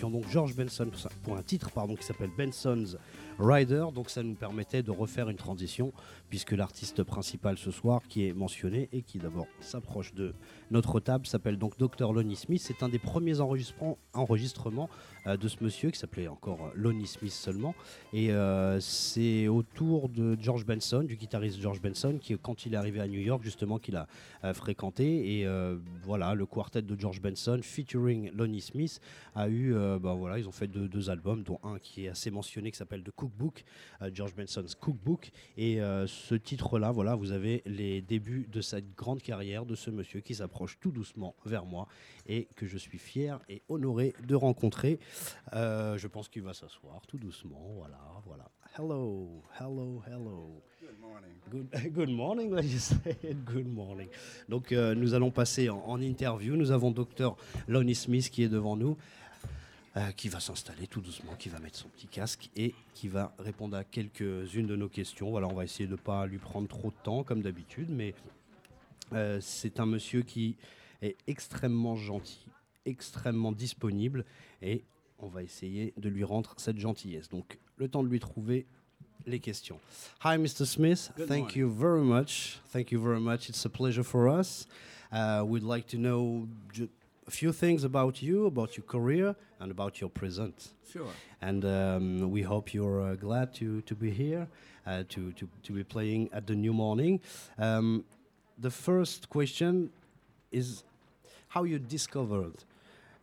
[0.09, 0.89] Donc George Benson
[1.23, 2.97] pour un titre pardon, qui s'appelle Benson's
[3.39, 3.85] Rider.
[3.93, 5.93] Donc ça nous permettait de refaire une transition
[6.29, 10.33] puisque l'artiste principal ce soir qui est mentionné et qui d'abord s'approche de
[10.71, 12.11] notre table s'appelle donc Dr.
[12.13, 12.61] Lonnie Smith.
[12.63, 14.89] C'est un des premiers enregistrements, enregistrements
[15.27, 17.75] euh, de ce monsieur qui s'appelait encore Lonnie Smith seulement.
[18.13, 22.77] Et euh, c'est autour de George Benson, du guitariste George Benson, qui quand il est
[22.77, 24.07] arrivé à New York justement qu'il a
[24.43, 25.39] euh, fréquenté.
[25.39, 25.47] Et
[26.03, 28.99] voilà, le quartet de George Benson featuring Lonnie Smith
[29.35, 32.31] a eu, ben voilà, ils ont fait deux, deux, albums, dont un qui est assez
[32.31, 33.63] mentionné qui s'appelle The Cookbook,
[34.13, 35.31] George Benson's Cookbook.
[35.57, 40.21] Et ce titre-là, voilà, vous avez les débuts de cette grande carrière de ce monsieur
[40.21, 41.87] qui s'approche tout doucement vers moi
[42.27, 44.99] et que je suis fier et honoré de rencontrer.
[45.53, 47.73] Euh, je pense qu'il va s'asseoir tout doucement.
[47.75, 48.49] Voilà, voilà.
[48.77, 50.61] Hello, hello, hello.
[50.81, 51.33] Good morning.
[51.49, 52.49] Good, good morning,
[53.45, 54.09] Good morning.
[54.49, 56.55] Donc, euh, nous allons passer en, en, interview.
[56.55, 57.35] Nous avons docteur
[57.67, 58.97] Lonnie Smith qui est devant nous.
[59.97, 63.33] Euh, qui va s'installer tout doucement, qui va mettre son petit casque et qui va
[63.39, 65.31] répondre à quelques-unes de nos questions.
[65.31, 68.13] Voilà, on va essayer de ne pas lui prendre trop de temps comme d'habitude, mais
[69.13, 70.55] euh, c'est un monsieur qui
[71.01, 72.45] est extrêmement gentil,
[72.87, 74.25] extrêmement disponible
[74.61, 74.83] et
[75.19, 77.29] on va essayer de lui rendre cette gentillesse.
[77.29, 78.65] Donc, le temps de lui trouver
[79.25, 79.79] les questions.
[80.23, 80.65] Hi, Mr.
[80.65, 81.11] Smith.
[81.17, 81.57] Good Thank morning.
[81.57, 82.59] you very much.
[82.71, 83.49] Thank you very much.
[83.49, 84.67] It's a pleasure for us.
[85.11, 86.47] Uh, we'd like to know
[87.27, 90.73] a few things about you, about your career, and about your present.
[90.91, 91.07] Sure.
[91.41, 94.47] And um, we hope you're uh, glad to, to be here,
[94.85, 97.19] uh, to, to, to be playing at the New Morning.
[97.57, 98.05] Um,
[98.57, 99.89] the first question
[100.51, 100.83] is
[101.49, 102.63] how you discovered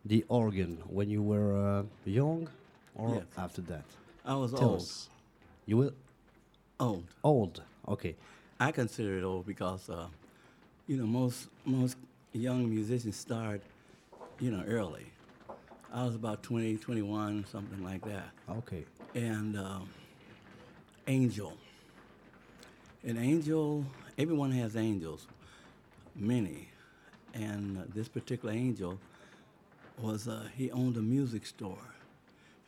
[0.05, 2.47] the organ when you were uh, young
[2.95, 3.23] or Yes.
[3.37, 3.83] after that?
[4.23, 4.81] I was Tell old.
[4.81, 5.09] us.
[5.65, 5.93] You were
[6.79, 7.03] Old.
[7.23, 7.61] old.
[7.87, 8.15] Okay.
[8.59, 10.07] I consider it old because, uh,
[10.87, 11.97] you know, most most
[12.33, 13.61] young musicians start,
[14.39, 15.05] you know, early.
[15.93, 18.29] I was about 20, 21, something like that.
[18.49, 18.83] Okay.
[19.13, 19.89] And um,
[21.07, 21.53] Angel.
[23.05, 23.85] An angel,
[24.17, 25.27] everyone has angels,
[26.15, 26.67] many.
[27.33, 28.97] And uh, this particular angel
[30.01, 31.77] was, uh, he owned a music store.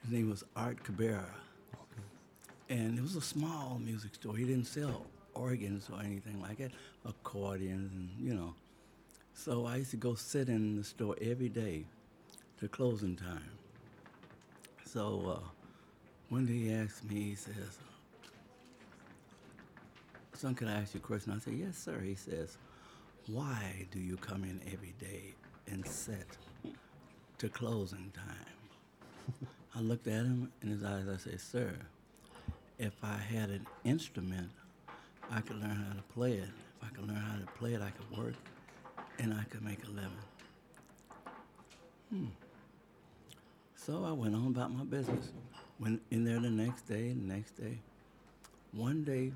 [0.03, 1.35] His name was Art Cabrera.
[2.69, 4.35] And it was a small music store.
[4.35, 6.71] He didn't sell organs or anything like that,
[7.05, 8.53] accordions, and you know.
[9.33, 11.85] So I used to go sit in the store every day
[12.59, 13.51] to closing time.
[14.85, 15.47] So uh,
[16.29, 17.77] one day he asked me, he says,
[20.33, 21.33] Son, can I ask you a question?
[21.33, 21.99] I said, Yes, sir.
[21.99, 22.57] He says,
[23.27, 25.35] Why do you come in every day
[25.67, 26.37] and sit
[27.39, 29.49] to closing time?
[29.75, 31.05] I looked at him in his eyes.
[31.07, 31.73] I said, Sir,
[32.79, 34.49] if I had an instrument,
[35.29, 36.49] I could learn how to play it.
[36.49, 38.35] If I could learn how to play it, I could work
[39.19, 40.11] and I could make a living.
[42.09, 42.25] Hmm.
[43.75, 45.31] So I went on about my business.
[45.79, 47.77] Went in there the next day, the next day.
[48.71, 49.31] One day,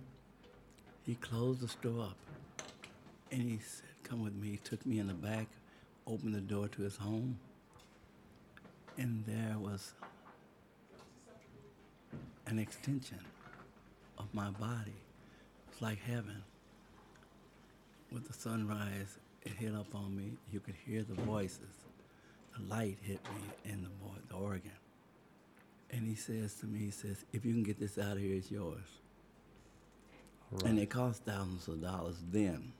[1.05, 2.17] he closed the store up
[3.31, 4.51] and he said, Come with me.
[4.51, 5.47] He took me in the back,
[6.05, 7.39] opened the door to his home,
[9.01, 9.93] and there was
[12.45, 13.17] an extension
[14.19, 15.01] of my body.
[15.71, 16.43] It's like heaven.
[18.11, 20.33] With the sunrise, it hit up on me.
[20.51, 21.73] You could hear the voices.
[22.55, 23.89] The light hit me in the,
[24.29, 24.71] the organ.
[25.89, 28.35] And he says to me, he says, if you can get this out of here,
[28.35, 28.85] it's yours.
[30.51, 30.63] Right.
[30.63, 32.73] And it cost thousands of dollars then.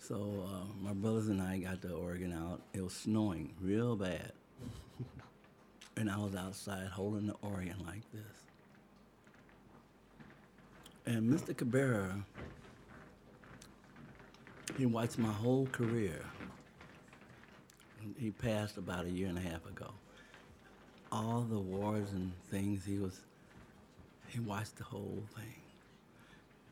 [0.00, 2.62] So uh, my brothers and I got the organ out.
[2.72, 4.32] It was snowing real bad.
[5.96, 8.22] And I was outside holding the organ like this.
[11.06, 11.56] And Mr.
[11.56, 12.22] Cabrera,
[14.76, 16.20] he watched my whole career.
[18.16, 19.90] He passed about a year and a half ago.
[21.10, 23.20] All the wars and things, he was,
[24.28, 25.54] he watched the whole thing.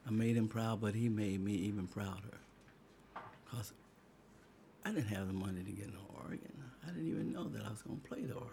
[0.06, 2.38] I made him proud, but he made me even prouder.
[3.44, 3.72] Because
[4.84, 6.55] I didn't have the money to get an organ.
[6.86, 8.50] I didn't even know that I was going to play the organ.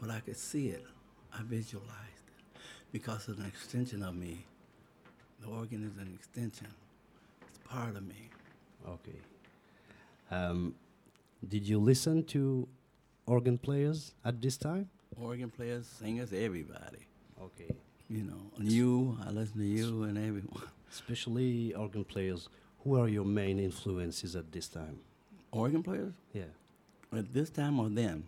[0.00, 0.84] But I could see it.
[1.32, 1.90] I visualized
[2.26, 2.60] it.
[2.92, 4.44] Because it's an extension of me.
[5.40, 6.68] The organ is an extension.
[7.48, 8.30] It's part of me.
[8.88, 9.18] Okay.
[10.30, 10.74] Um,
[11.46, 12.66] did you listen to
[13.26, 14.88] organ players at this time?
[15.20, 17.06] Organ players, singers, everybody.
[17.40, 17.74] Okay.
[18.08, 20.62] You know, you, I listen to you and everyone.
[20.90, 22.48] Especially organ players.
[22.84, 25.00] Who are your main influences at this time?
[25.50, 26.14] Organ players?
[26.32, 26.44] Yeah.
[27.12, 28.24] At this time or then?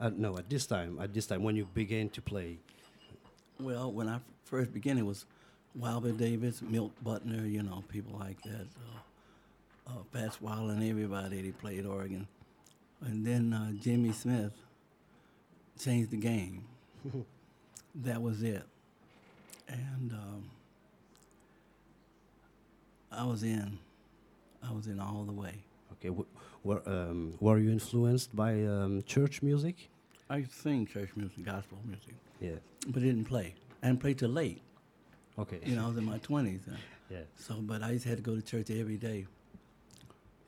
[0.00, 0.98] Uh, no, at this time.
[1.00, 2.58] At this time, when you began to play.
[3.60, 5.26] Well, when I first began, it was
[5.74, 8.66] Wild Bill Davis, Milt Buckner, you know, people like that.
[8.66, 8.98] Uh,
[9.88, 12.26] uh, Fats Waller and everybody, they played organ.
[13.00, 14.52] And then uh, Jimmy Smith
[15.78, 16.64] changed the game.
[17.94, 18.64] that was it.
[19.68, 20.50] And um,
[23.12, 23.78] I was in.
[24.66, 25.54] I was in all the way.
[25.92, 26.10] Okay,
[26.68, 29.76] were um, were you influenced by um, church music?
[30.30, 32.58] I sing church music, gospel music, Yeah.
[32.92, 33.54] but didn't play.
[33.82, 34.60] I didn't play till late.
[35.38, 35.60] Okay.
[35.64, 36.68] You know, I was in my 20s.
[36.68, 36.76] uh,
[37.10, 37.24] Yeah.
[37.46, 39.26] So, but I used to have to go to church every day.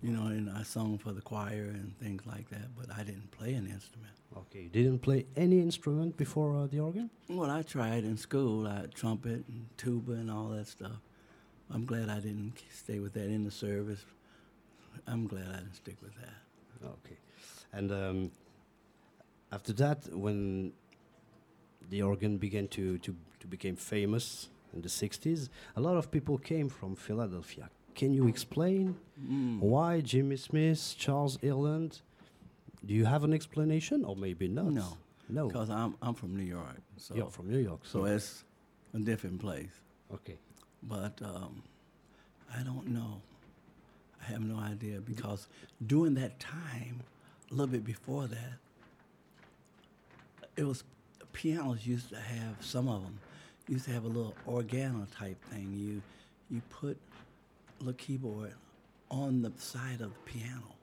[0.03, 3.31] You know, and I sung for the choir and things like that, but I didn't
[3.39, 4.15] play an instrument.
[4.43, 4.63] Okay.
[4.65, 7.09] You didn't play any instrument before uh, the organ?
[7.29, 8.67] Well, I tried in school.
[8.67, 10.99] I had trumpet and tuba and all that stuff.
[11.73, 14.03] I'm glad I didn't stay with that in the service.
[15.07, 16.35] I'm glad I didn't stick with that.
[16.85, 17.17] Okay.
[17.73, 18.31] And um,
[19.53, 20.73] after that, when
[21.91, 26.39] the organ began to, to, to become famous in the 60s, a lot of people
[26.39, 27.69] came from Philadelphia.
[27.95, 29.59] Can you explain Mm.
[29.61, 32.01] why Jimmy Smith, Charles Earland?
[32.87, 34.73] Do you have an explanation, or maybe not?
[34.73, 34.97] No,
[35.29, 35.49] No.
[35.49, 38.45] because I'm I'm from New York, so You're from New York, so it's
[38.95, 39.75] a different place.
[40.15, 40.39] okay.
[40.83, 41.63] But um,
[42.59, 43.21] I don't know.
[44.23, 45.47] I have no idea because
[45.87, 47.01] during that time,
[47.51, 48.59] a little bit before that,
[50.57, 50.85] it was
[51.33, 53.19] pianos used to have some of them
[53.69, 55.73] used to have a little organo type thing.
[55.73, 56.03] You
[56.51, 56.99] you put
[57.81, 58.55] the keyboard
[59.11, 60.75] on the side of the piano.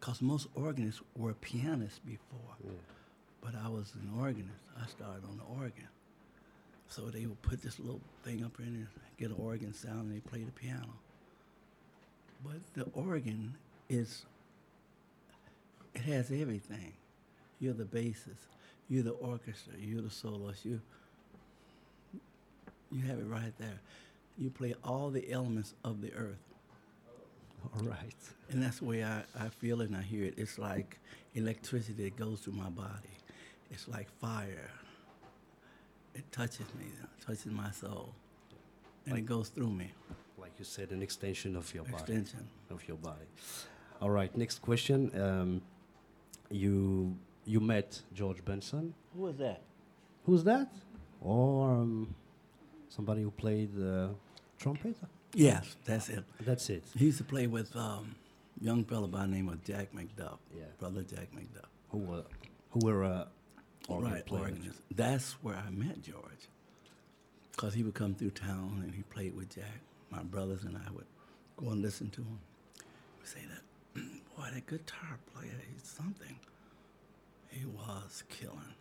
[0.00, 2.56] Cause most organists were pianists before,
[3.40, 4.58] but I was an organist.
[4.76, 5.88] I started on the organ.
[6.88, 10.14] So they would put this little thing up in there, get an organ sound, and
[10.14, 10.92] they play the piano.
[12.44, 13.54] But the organ
[13.88, 14.24] is,
[15.94, 16.92] it has everything.
[17.60, 18.48] You're the bassist,
[18.88, 20.80] you're the orchestra, you're the soloist, you,
[22.92, 23.80] you have it right there.
[24.36, 26.42] You play all the elements of the earth.
[27.76, 28.14] All right.
[28.50, 30.34] And that's the way I, I feel it and I hear it.
[30.36, 30.98] It's like
[31.34, 33.16] electricity that goes through my body.
[33.70, 34.70] It's like fire.
[36.14, 38.12] It touches me, it touches my soul.
[39.06, 39.92] And it goes through me.
[40.44, 41.96] Like you said, an extension of your body.
[41.96, 42.46] Extension.
[42.70, 43.24] Of your body.
[44.02, 44.36] All right.
[44.36, 45.10] Next question.
[45.18, 45.62] Um,
[46.50, 47.16] you
[47.46, 48.92] you met George Benson.
[49.14, 49.62] Who was that?
[50.26, 50.70] Who's that?
[51.22, 52.14] Or um,
[52.90, 54.08] somebody who played uh,
[54.58, 54.96] trumpet?
[55.32, 56.24] Yes, that's it.
[56.40, 56.84] That's it.
[56.94, 58.14] He used to play with um,
[58.60, 60.36] a young fellow by the name of Jack McDuff.
[60.54, 60.64] Yeah.
[60.78, 61.70] Brother Jack McDuff.
[61.88, 62.24] Who were
[62.68, 63.24] who were uh,
[63.88, 64.82] organ right, organist.
[64.94, 66.44] That's where I met George.
[67.52, 69.80] Because he would come through town and he played with Jack.
[70.14, 71.06] My brothers and I would
[71.56, 72.38] go and listen to him.
[73.20, 74.00] We say that,
[74.36, 76.38] boy, that guitar player, he's something.
[77.48, 78.74] He was killing.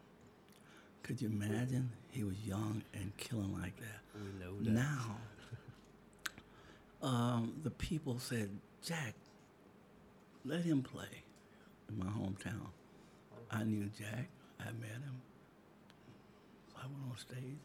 [1.01, 1.91] Could you imagine?
[2.11, 4.01] He was young and killing like that.
[4.15, 4.71] We know that.
[4.71, 5.17] Now,
[7.01, 8.49] um, the people said,
[8.83, 9.15] Jack,
[10.45, 11.23] let him play
[11.89, 12.67] in my hometown.
[13.51, 14.29] I knew Jack.
[14.59, 15.21] I met him.
[16.69, 17.59] So I went on stage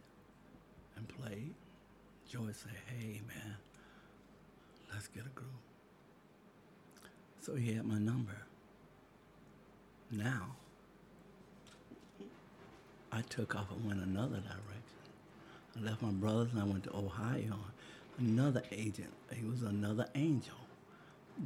[0.97, 1.55] and played.
[2.31, 3.57] George said, hey, man,
[4.93, 5.49] let's get a group.
[7.41, 8.37] So he had my number.
[10.11, 10.57] Now,
[13.11, 14.75] I took off and went another direction.
[15.77, 17.59] I left my brothers and I went to Ohio.
[18.19, 20.57] Another agent, he was another angel,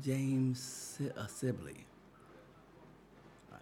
[0.02, 1.86] James Sibley.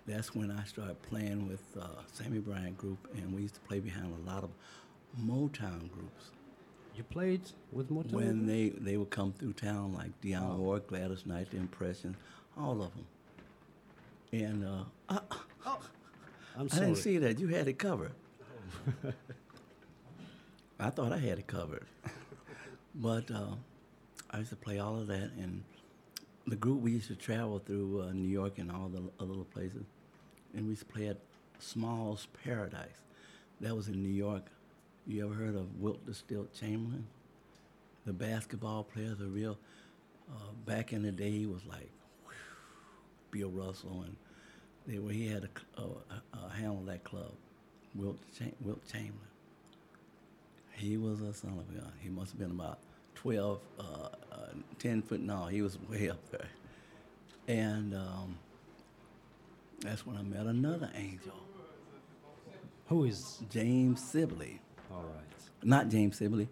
[0.06, 3.80] That's when I started playing with uh, Sammy Bryant Group, and we used to play
[3.80, 4.50] behind a lot of
[5.20, 6.30] Motown groups.
[7.00, 7.40] You played
[7.72, 8.12] with Motown?
[8.12, 12.14] When they, they would come through town, like Dionne Ward, Gladys Knight, The Impression,
[12.58, 13.06] all of them.
[14.32, 15.20] And uh, I,
[16.58, 16.86] I'm I sorry.
[16.88, 17.38] didn't see that.
[17.38, 18.12] You had it covered.
[20.78, 21.86] I thought I had it covered.
[22.94, 23.54] but uh,
[24.30, 25.30] I used to play all of that.
[25.38, 25.64] And
[26.46, 29.44] the group, we used to travel through uh, New York and all the other little
[29.46, 29.86] places.
[30.54, 31.16] And we used to play at
[31.60, 33.00] Small's Paradise.
[33.62, 34.44] That was in New York.
[35.10, 37.04] You ever heard of Wilt the Stilt Chamberlain?
[38.06, 39.58] The basketball player, the real,
[40.30, 41.90] uh, back in the day, he was like
[43.32, 44.14] Bill Russell, and
[44.86, 45.86] they were, he had a, a,
[46.32, 47.32] a, handle that club,
[47.96, 49.18] Wilt, Cha- Wilt Chamberlain.
[50.74, 51.92] He was a son of a gun.
[51.98, 52.78] He must have been about
[53.16, 54.36] 12, uh, uh,
[54.78, 56.48] 10 foot no, he was way up there.
[57.48, 58.38] And um,
[59.80, 61.34] that's when I met another angel,
[62.86, 63.42] Who is?
[63.50, 64.60] James Sibley.
[65.62, 66.48] Not James Sibley,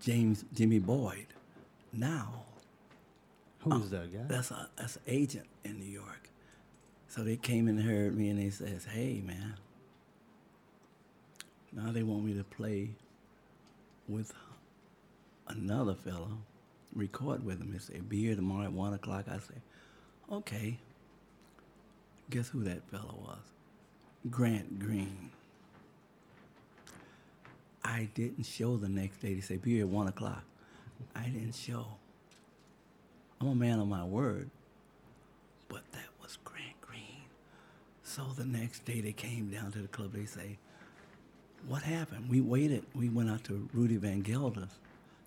[0.00, 1.26] James Jimmy Boyd.
[1.92, 2.44] Now,
[3.60, 4.24] Who is uh, that guy?
[4.28, 6.28] That's a that's an agent in New York.
[7.08, 9.54] So they came and heard me and they says, Hey man,
[11.72, 12.90] now they want me to play
[14.08, 14.32] with
[15.48, 16.30] another fellow,
[16.94, 17.72] record with him.
[17.72, 19.24] They say, Be here tomorrow at one o'clock.
[19.28, 19.60] I say,
[20.30, 20.78] Okay.
[22.30, 23.38] Guess who that fellow was?
[24.30, 25.30] Grant Green.
[27.84, 29.34] I didn't show the next day.
[29.34, 30.42] They say, be here at 1 o'clock.
[31.16, 31.86] I didn't show.
[33.40, 34.50] I'm a man of my word.
[35.68, 37.22] But that was Grant Green.
[38.02, 40.12] So the next day they came down to the club.
[40.12, 40.58] They say,
[41.66, 42.28] what happened?
[42.28, 42.84] We waited.
[42.94, 44.78] We went out to Rudy Van Gelder's.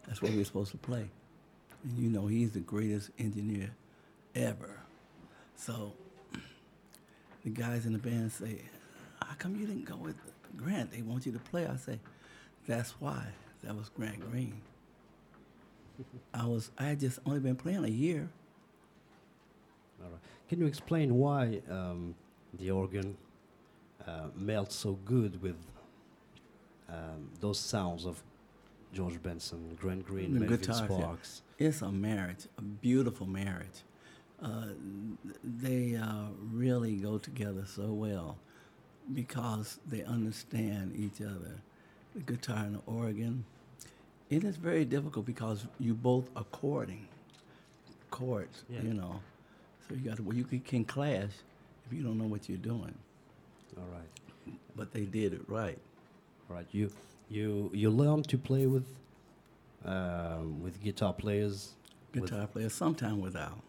[0.08, 1.10] That's where we were supposed to play.
[1.84, 3.72] And you know, he's the greatest engineer
[4.36, 4.80] ever.
[5.56, 5.94] So
[7.44, 8.62] the guys in the band say,
[9.22, 10.16] how come you didn't go with
[10.56, 10.92] Grant?
[10.92, 11.66] They want you to play.
[11.66, 12.00] I say,
[12.68, 13.26] that's why.
[13.64, 14.62] That was Grant Green.
[16.34, 18.30] I was I had just only been playing a year.
[20.04, 20.20] All right.
[20.50, 22.16] Can you explain why um,
[22.60, 23.16] the organ
[24.06, 25.56] uh, melts so good with
[26.90, 28.22] um, those sounds of
[28.94, 30.98] George Benson, Grant Green, Melvin guitars, yeah.
[30.98, 31.42] Sparks?
[31.58, 33.84] It's a marriage, a beautiful marriage.
[34.42, 34.68] Uh,
[35.44, 38.38] they uh, really go together so well
[39.14, 41.62] because they understand each other.
[42.16, 43.46] The guitar and the organ.
[44.30, 47.08] It is very difficult because you both are chording,
[48.12, 48.82] chords, Yeah.
[48.82, 49.20] you know.
[49.88, 51.30] So you got to, well, you can, clash
[51.86, 52.96] if you don't know what you're doing.
[53.78, 54.56] All right.
[54.76, 55.78] But they did it right.
[56.50, 56.68] All right.
[56.72, 56.90] You
[57.30, 58.86] you you learn to play with
[59.86, 61.74] um, with guitar players.
[62.14, 63.60] with- Guitar player, sometime without.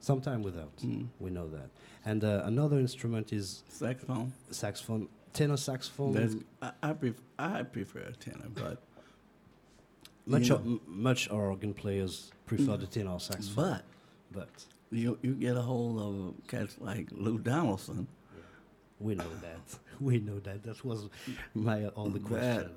[0.00, 0.76] sometime without.
[0.78, 1.06] Mm.
[1.20, 1.70] We know that.
[2.04, 4.32] And uh, another instrument is Saxophone.
[4.50, 6.12] saxophone, tenor saxophone.
[6.14, 8.82] That's, I, I, pref- I prefer tenor, but
[10.26, 13.80] much you o- much organ players prefer the tenor saxophone.
[13.80, 13.82] but
[14.32, 14.48] but
[14.90, 18.06] you you get a hold of cats like Lou Donaldson.
[19.00, 19.78] we know that.
[20.00, 20.64] We know that.
[20.64, 21.08] That was
[21.54, 22.70] my other That- question.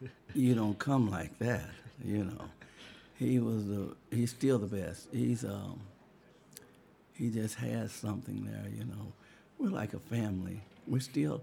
[0.34, 1.68] You don't come like that,
[2.04, 2.44] you know.
[3.18, 5.08] He was the he's still the best.
[5.12, 5.80] He's um
[7.14, 9.12] he just has something there, you know.
[9.58, 10.60] We're like a family.
[10.86, 11.42] We're still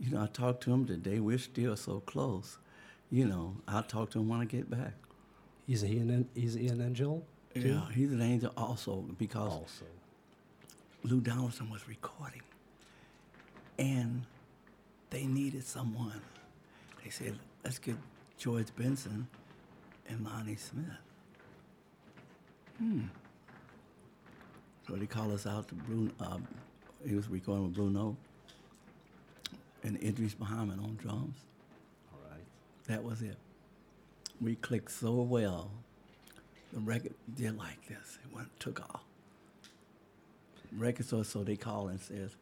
[0.00, 2.58] you know, I talked to him today, we're still so close.
[3.10, 4.94] You know, I'll talk to him when I get back.
[5.68, 7.24] Is he an an- is he an angel?
[7.54, 7.60] too?
[7.60, 9.84] Yeah, he's an angel also because Also.
[11.02, 12.42] Lou Donaldson was recording,
[13.78, 14.22] and
[15.10, 16.20] they needed someone.
[17.02, 17.96] They said, "Let's get
[18.38, 19.26] George Benson
[20.08, 20.86] and Lonnie Smith."
[22.78, 23.02] Hmm.
[24.86, 26.10] So they called us out to Blue.
[26.20, 26.46] Um,
[27.06, 28.16] he was recording with Bruno
[29.90, 31.36] and Idris Muhammad on drums.
[32.12, 32.44] All right.
[32.86, 33.36] That was it.
[34.40, 35.70] We clicked so well.
[36.72, 38.18] The record did like this.
[38.24, 39.02] It went took off.
[40.76, 42.36] Record store, so they call and says,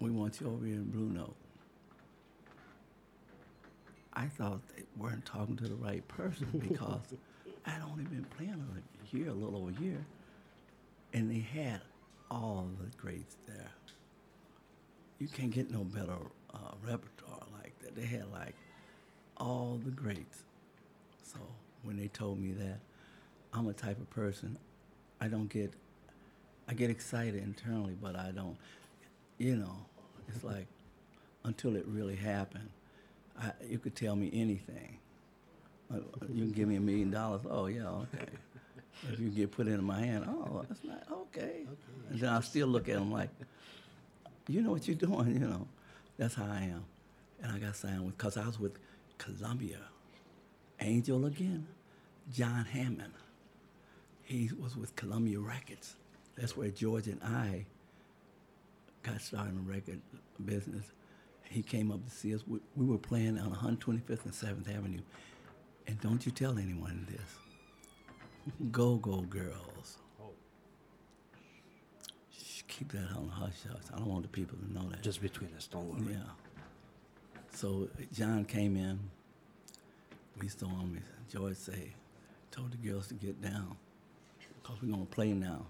[0.00, 1.36] "We want you over here in Blue Note."
[4.14, 7.14] I thought they weren't talking to the right person because
[7.66, 10.04] I'd only been playing a year, a little over a year,
[11.12, 11.82] and they had
[12.30, 13.70] all the greats there.
[15.18, 16.16] You can't get no better
[16.54, 17.96] uh, repertoire like that.
[17.96, 18.54] They had like
[19.36, 20.42] all the greats.
[21.24, 21.38] So
[21.82, 22.78] when they told me that,
[23.52, 24.58] I'm a type of person,
[25.20, 25.72] I don't get,
[26.68, 28.56] I get excited internally, but I don't,
[29.38, 29.76] you know,
[30.28, 30.66] it's like
[31.44, 32.68] until it really happened,
[33.40, 34.98] I, you could tell me anything.
[35.92, 36.00] Uh,
[36.32, 38.26] You can give me a million dollars, oh yeah, okay.
[39.10, 41.66] If you get put into my hand, oh, that's not, okay.
[42.10, 43.30] And then I still look at them like,
[44.48, 45.68] you know what you're doing, you know.
[46.16, 46.84] That's how I am.
[47.42, 48.72] And I got signed with, because I was with
[49.18, 49.78] Columbia.
[50.80, 51.66] Angel again,
[52.32, 53.12] John Hammond.
[54.22, 55.96] He was with Columbia Records.
[56.36, 57.64] That's where George and I
[59.02, 60.00] got started in the record
[60.44, 60.84] business.
[61.44, 62.42] He came up to see us.
[62.46, 65.00] We, we were playing on 125th and 7th Avenue.
[65.86, 67.38] And don't you tell anyone this.
[68.70, 69.98] Go Go Girls.
[72.78, 73.82] Keep that on hush hush.
[73.92, 75.02] I don't want the people to know that.
[75.02, 76.12] Just between us, don't worry.
[76.12, 76.62] Yeah.
[77.52, 79.00] So John came in.
[80.40, 81.02] We saw him.
[81.28, 81.94] George say,
[82.52, 83.76] told the girls to get down,
[84.62, 85.66] cause we're gonna play now.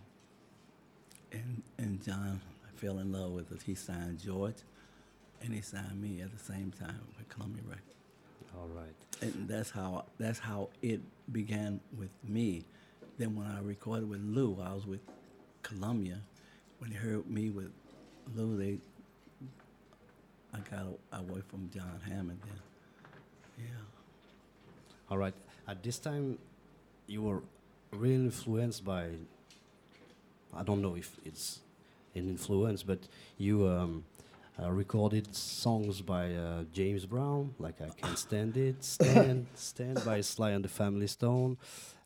[1.33, 2.43] And and John
[2.77, 3.63] fell in love with us.
[3.63, 4.57] He signed George,
[5.43, 7.95] and he signed me at the same time with Columbia Records.
[8.55, 8.95] All right.
[9.23, 11.01] And that's how that's how it
[11.33, 12.67] began with me.
[13.17, 15.01] Then when I recorded with Lou, I was with
[15.63, 16.21] Columbia.
[16.79, 17.72] When they heard me with
[18.35, 18.79] Lou, they
[20.55, 23.66] I got away from John Hammond then.
[23.66, 25.11] Yeah.
[25.11, 25.35] All right.
[25.66, 26.39] At this time,
[27.07, 27.43] you were
[27.93, 29.11] really influenced by.
[30.57, 31.61] I don't know if it's
[32.14, 33.01] an influence, but
[33.37, 34.05] you um,
[34.61, 40.20] uh, recorded songs by uh, James Brown, like "I Can't Stand It," "Stand," "Stand" by
[40.22, 41.59] Sly and the Family Stone.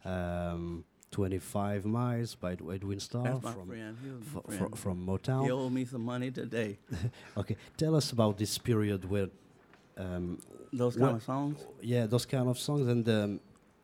[0.05, 3.97] Um, 25 Miles by Edwin Starr from, friend.
[4.03, 4.79] He was my fro- fro- friend.
[4.79, 5.51] from He Motown.
[5.51, 6.79] owed me some money today.
[7.37, 9.29] Okay, tell us about this period where,
[9.99, 10.39] um,
[10.73, 11.59] Those kind of songs.
[11.83, 13.41] yeah, those kind of songs and um,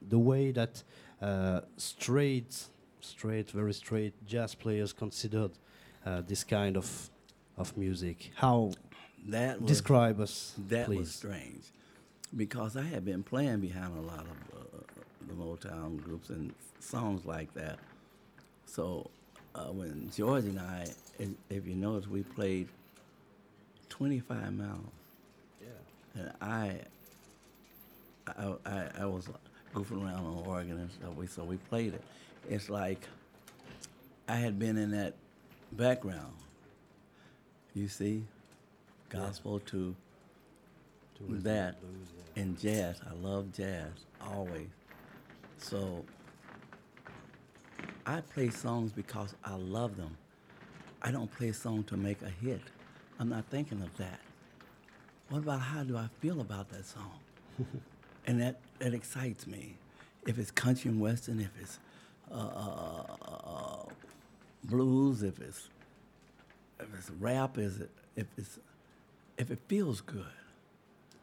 [0.08, 0.82] the way that
[1.20, 2.64] uh, straight,
[3.00, 5.52] straight, very straight jazz players considered
[6.06, 7.10] uh, this kind of
[7.58, 8.30] of music.
[8.36, 8.70] How
[9.26, 10.98] That was describe us, that please?
[11.00, 11.64] was strange,
[12.34, 14.67] because I had been playing behind a lot of uh,
[15.28, 17.78] the Motown groups and songs like that.
[18.66, 19.10] So
[19.54, 20.86] uh, when George and I,
[21.50, 22.68] if, you notice, we played
[23.88, 24.78] 25 miles.
[25.60, 26.20] Yeah.
[26.20, 26.80] And I,
[28.26, 29.28] I, I, I was
[29.74, 31.14] goofing around on organ and stuff.
[31.16, 32.02] We, so we played it.
[32.48, 33.06] It's like
[34.28, 35.14] I had been in that
[35.72, 36.32] background.
[37.74, 38.24] You see,
[39.08, 39.94] gospel to
[41.18, 42.42] To that blues, yeah.
[42.42, 43.00] and jazz.
[43.08, 44.68] I love jazz always.
[45.58, 46.04] So
[48.06, 50.16] I play songs because I love them.
[51.02, 52.60] I don't play a song to make a hit.
[53.20, 54.20] I'm not thinking of that.
[55.28, 57.18] What about how do I feel about that song?
[58.26, 59.76] and that, that excites me.
[60.26, 61.78] If it's country and western, if it's
[62.32, 63.02] uh, uh,
[63.46, 63.82] uh,
[64.64, 65.68] blues, if it's
[66.80, 68.58] if it's rap, is it if it's
[69.38, 70.26] if it feels good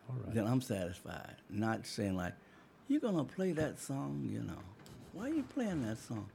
[0.09, 0.33] All right.
[0.35, 1.35] then I'm satisfied.
[1.49, 2.33] Not saying like,
[2.87, 4.59] you're gonna play that song, you know.
[5.13, 6.29] Why are you playing that song?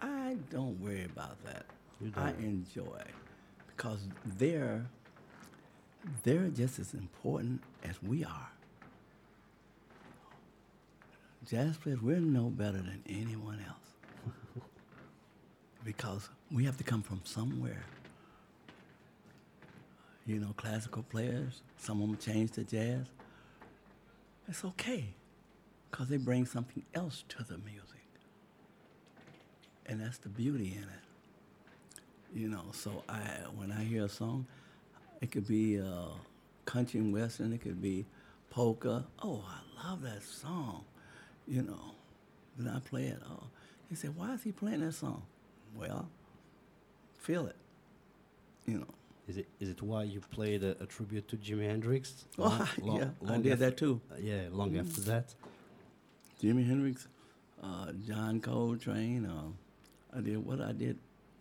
[0.00, 1.66] I don't worry about that.
[2.00, 3.02] You I enjoy
[3.68, 4.00] because
[4.38, 4.86] they're
[6.22, 8.50] they're just as important as we are.
[11.48, 14.64] Jazz players, we're no better than anyone else.
[15.84, 17.84] because we have to come from somewhere.
[20.26, 23.06] You know, classical players, some of them change to jazz.
[24.48, 25.06] It's okay,
[25.94, 27.80] because they bring something else to the music.
[29.86, 32.34] And that's the beauty in it.
[32.40, 33.20] You know, so I
[33.56, 34.44] when I hear a song,
[35.20, 36.08] it could be uh,
[36.64, 38.06] country and western, it could be
[38.50, 39.04] polka.
[39.22, 40.84] Oh, I love that song.
[41.46, 41.92] You know,
[42.56, 43.44] when I play it, oh,
[43.88, 45.22] he said, why is he playing that song?
[45.76, 46.08] Well,
[47.20, 47.56] feel it.
[48.66, 48.94] You know.
[49.28, 52.24] Is it is it why you played a, a tribute to Jimi Hendrix?
[52.38, 54.00] Oh, Long- long- yeah, I did after- that too.
[54.10, 55.34] uh, yeah, long after that.
[56.42, 57.08] Jimi Hendrix,
[57.62, 59.26] uh, John Coltrane.
[59.26, 60.98] Uh, I did what I did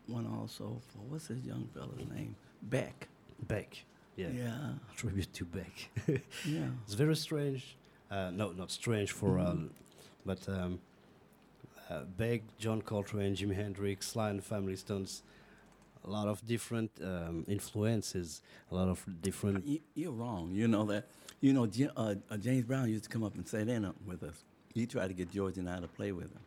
[0.08, 2.36] one also for what's this young fella's name?
[2.64, 3.08] Beck.
[3.48, 3.84] Beck.
[4.16, 4.28] Yeah.
[4.36, 4.58] Yeah.
[4.96, 5.90] Tribute to Beck.
[6.46, 6.68] Yeah.
[6.86, 7.76] it's very strange.
[8.12, 9.56] Uh, no, not strange for, uh,
[10.26, 10.80] but um,
[11.90, 15.24] uh, Beck, John Coltrane, Jimi Hendrix, Sly and Family Stones.
[16.06, 18.42] A lot of different um, influences.
[18.72, 19.66] A lot of different.
[19.66, 20.52] You, you're wrong.
[20.54, 21.08] You know that.
[21.42, 24.22] You know, J- uh, uh, James Brown used to come up and sit in with
[24.24, 24.44] us.
[24.74, 26.40] He tried to get George and I to play with him.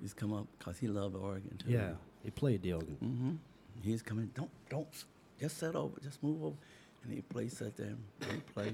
[0.00, 1.70] He's come up because he loved the organ too.
[1.70, 1.92] Yeah,
[2.22, 2.96] he played the organ.
[3.02, 3.88] Mm-hmm.
[3.88, 4.30] He's coming.
[4.34, 4.88] Don't, don't.
[5.40, 5.98] Just sit over.
[6.02, 6.56] Just move over.
[7.04, 8.72] And he play, sit there, and he play.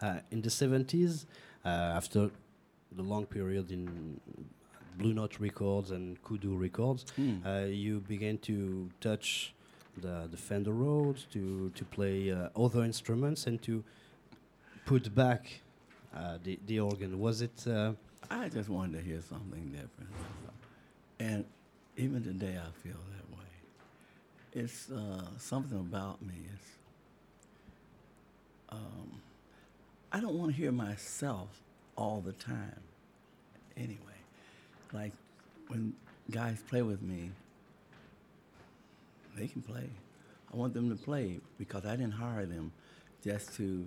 [0.00, 1.26] Uh, in the 70s,
[1.64, 2.30] uh, after
[2.92, 4.18] the long period in
[4.96, 7.36] Blue Note Records and Kudu Records, Hmm.
[7.46, 9.52] uh, you began to touch
[9.98, 13.84] the, the Fender Rhodes, to, to play uh, other instruments, and to
[14.86, 15.60] put back
[16.14, 17.18] uh, the, the organ.
[17.18, 17.66] Was it.
[17.66, 17.92] Uh,
[18.30, 20.10] I just wanted to hear something different.
[21.18, 21.44] And
[21.96, 24.62] even today, I feel that way.
[24.62, 26.34] It's uh, something about me.
[26.54, 26.66] It's,
[28.70, 29.20] um,
[30.12, 31.48] I don't want to hear myself
[31.96, 32.80] all the time.
[33.76, 33.98] Anyway,
[34.92, 35.12] like
[35.68, 35.92] when
[36.30, 37.30] guys play with me,
[39.36, 39.90] they can play.
[40.52, 42.72] I want them to play because I didn't hire them
[43.22, 43.86] just to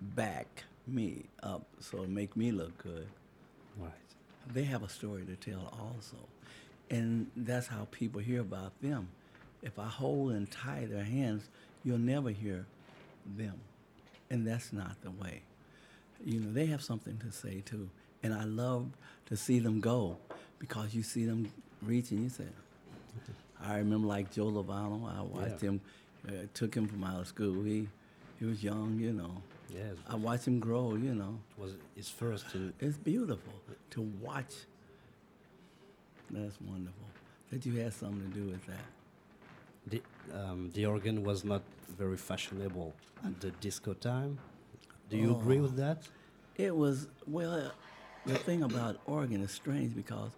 [0.00, 3.06] back me up so it make me look good
[3.78, 3.90] right.
[4.52, 6.16] they have a story to tell also.
[6.90, 9.08] And that's how people hear about them.
[9.62, 11.48] If I hold and tie their hands,
[11.82, 12.66] you'll never hear
[13.38, 13.54] them.
[14.30, 15.40] And that's not the way.
[16.24, 17.88] You know, they have something to say too.
[18.22, 18.88] And I love
[19.26, 20.18] to see them go
[20.58, 21.50] because you see them
[21.82, 22.44] reach and you say,
[23.62, 25.70] I remember like Joe Lovano, I watched Yeah.
[25.70, 25.80] him,
[26.28, 27.62] uh, took him from out of school.
[27.64, 27.88] He,
[28.38, 29.42] he was young, you know.
[29.70, 31.38] Yes, I watched him grow, you know.
[31.56, 32.46] it was his first.
[32.80, 33.52] It's beautiful
[33.90, 34.54] to watch.
[36.30, 37.06] That's wonderful.
[37.50, 38.86] That you had something to do with that.
[39.86, 40.02] the,
[40.34, 41.62] um, the organ was not
[41.98, 42.94] very fashionable
[43.24, 44.38] at the disco time.
[45.10, 46.02] Do you agree with that?
[46.56, 47.72] It was well.
[48.26, 50.30] The thing about organ is strange because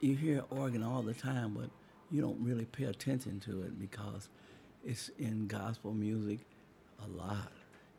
[0.00, 1.70] you hear organ all the time, but
[2.10, 4.28] you don't really pay attention to it because
[4.84, 6.40] it's in gospel music
[7.04, 7.52] a lot.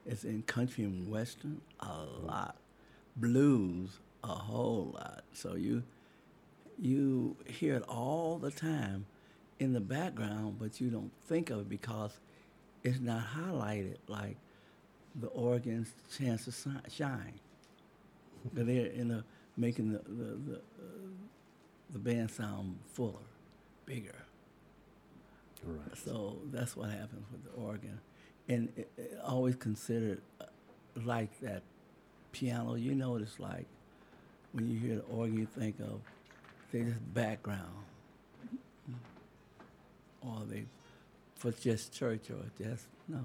[0.06, 2.58] It's in country and western a lot.
[3.18, 5.24] Blues a whole lot.
[5.34, 5.84] So you
[6.80, 9.06] you hear it all the time
[9.60, 12.20] in the background, but you don't think of it because
[12.84, 14.38] it's not highlighted like
[15.16, 17.40] the organ's chance to si- shine.
[18.54, 19.24] but they're in the
[19.58, 21.08] making the the the, uh,
[21.92, 23.16] the band sound fuller,
[23.86, 24.16] bigger.
[25.64, 25.98] Right.
[25.98, 28.00] So that's what happens with the organ,
[28.50, 30.46] and it, it always considered uh,
[31.06, 31.62] like that
[32.32, 32.76] piano.
[32.76, 33.68] You know, what it's like
[34.52, 36.02] when you hear the organ, you think of
[36.72, 37.86] they just background,
[40.22, 40.66] or they
[41.36, 43.20] for just church or just no.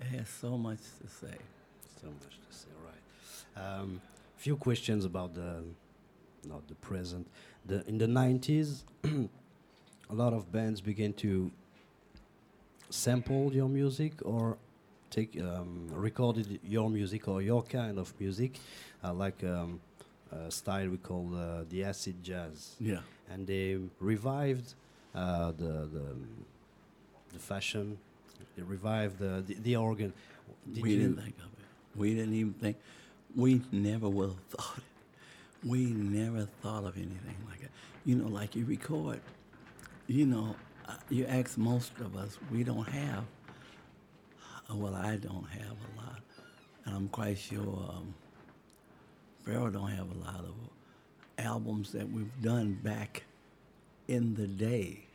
[0.00, 1.36] It has so much to say.
[2.00, 3.64] So much to say, right?
[3.64, 4.00] Um,
[4.36, 5.64] few questions about the
[6.44, 7.26] not the present.
[7.66, 11.50] The in the nineties, a lot of bands began to
[12.90, 14.56] sample your music or
[15.10, 18.58] take um, recorded your music or your kind of music,
[19.04, 19.80] uh, like um,
[20.32, 23.00] a style we call uh, the acid jazz, Yeah.
[23.32, 24.74] and they revived
[25.14, 26.04] uh, the the
[27.32, 27.98] the fashion.
[28.56, 30.12] They revived the the, the organ.
[30.72, 31.98] Did we didn't think of it.
[31.98, 32.76] We didn't even think.
[33.36, 35.68] We never would have thought it.
[35.68, 37.70] We never thought of anything like it.
[38.04, 39.20] You know, like you record.
[40.06, 40.56] You know,
[41.10, 42.38] you ask most of us.
[42.50, 43.24] We don't have.
[44.72, 46.20] Well, I don't have a lot,
[46.84, 48.14] and I'm quite sure um,
[49.44, 50.54] Pharaoh don't have a lot of
[51.38, 53.22] albums that we've done back
[54.08, 55.06] in the day.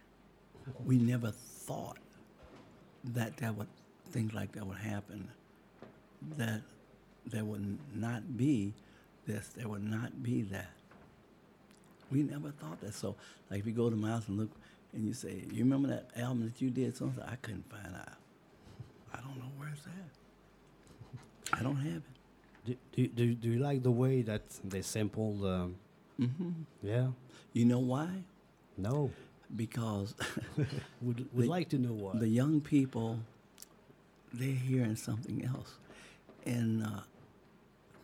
[0.85, 1.97] We never thought
[3.03, 3.67] that that would
[4.09, 5.27] things like that would happen.
[6.37, 6.61] That
[7.25, 8.73] there would not be
[9.27, 10.71] this, there would not be that.
[12.11, 12.93] We never thought that.
[12.93, 13.15] So,
[13.49, 14.51] like, if you go to my house and look,
[14.93, 18.13] and you say, "You remember that album that you did?" So I couldn't find out.
[19.13, 21.57] I don't know where's that.
[21.59, 22.03] I don't have it.
[22.65, 25.43] Do, do, do, do you like the way that they sampled?
[25.45, 25.75] Um,
[26.17, 27.07] hmm yeah,
[27.53, 28.23] You know why?
[28.77, 29.11] no.
[29.55, 30.15] Because
[31.01, 32.17] Would would The- like to know why.
[32.17, 33.19] the young people,
[34.33, 35.75] they're hearing something else,
[36.45, 37.01] and uh,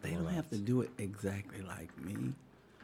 [0.01, 2.33] they don't have to do it exactly like me.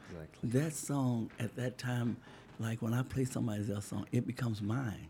[0.10, 0.50] exactly.
[0.50, 2.18] That song at that time,
[2.60, 5.10] like when I play somebody else's song, it becomes mine.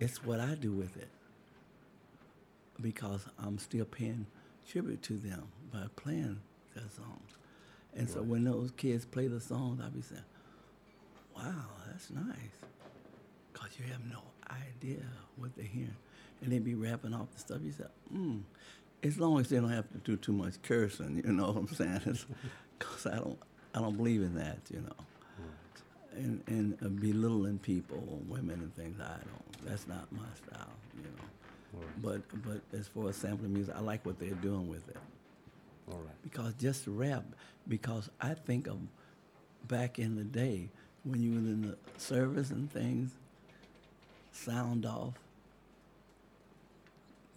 [0.00, 1.08] it's what I do with it
[2.80, 4.26] because I'm still paying
[4.68, 6.40] tribute to them by playing
[6.74, 7.32] their songs.
[7.94, 10.22] And so when those kids play the songs, I'll be saying,
[11.36, 12.36] wow, that's nice.
[13.52, 15.02] Because you have no idea
[15.36, 15.96] what they're hearing.
[16.40, 17.58] And they be rapping off the stuff.
[17.62, 18.38] You say, hmm.
[19.02, 21.68] As long as they don't have to do too much cursing, you know what I'm
[21.68, 22.18] saying?
[22.78, 23.38] Because I don't,
[23.76, 25.04] I don't believe in that, you know.
[26.14, 26.42] And,
[26.80, 29.66] and belittling people, women and things, I don't.
[29.66, 31.80] That's not my style, you know.
[31.80, 32.02] Alright.
[32.02, 32.42] But
[32.72, 34.96] but as far as sampling music, I like what they're doing with it
[35.90, 36.22] All right.
[36.22, 37.24] because just rap.
[37.66, 38.78] Because I think of
[39.68, 40.68] back in the day
[41.04, 43.12] when you was in the service and things,
[44.32, 45.14] sound off,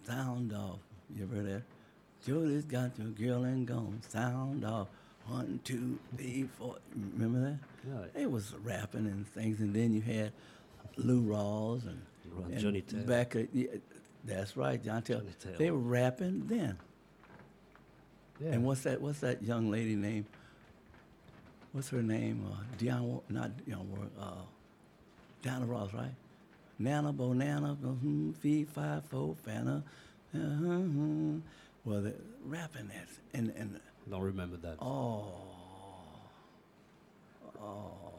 [0.06, 0.78] sound off.
[1.14, 1.62] You ever heard that?
[2.26, 4.00] Jody's got your girl and gone.
[4.08, 4.88] Sound off.
[5.28, 6.76] One, two, three, four.
[7.16, 7.58] Remember that?
[7.86, 8.06] Yeah.
[8.14, 10.32] They was rapping and things, and then you had
[10.96, 12.00] Lou Rawls and,
[12.32, 12.80] Ron- and Johnny.
[13.06, 13.66] Back, at- yeah,
[14.24, 15.18] that's right, John Tell.
[15.20, 15.52] Johnny Tell.
[15.58, 16.76] They were rapping then.
[18.40, 18.52] Yeah.
[18.52, 19.00] And what's that?
[19.00, 20.26] What's that young lady name?
[21.72, 22.44] What's her name?
[22.50, 23.86] Uh, Dionne, Wa- not Dionne
[24.20, 24.32] Uh,
[25.42, 26.14] Diana Ross, right?
[26.78, 29.82] Nana Bonana, mm, fee five four fana.
[30.34, 31.40] Uh-huh.
[31.84, 32.14] Well, the
[32.44, 33.80] rapping that, and and
[34.10, 34.76] Don't remember that.
[34.82, 35.32] oh,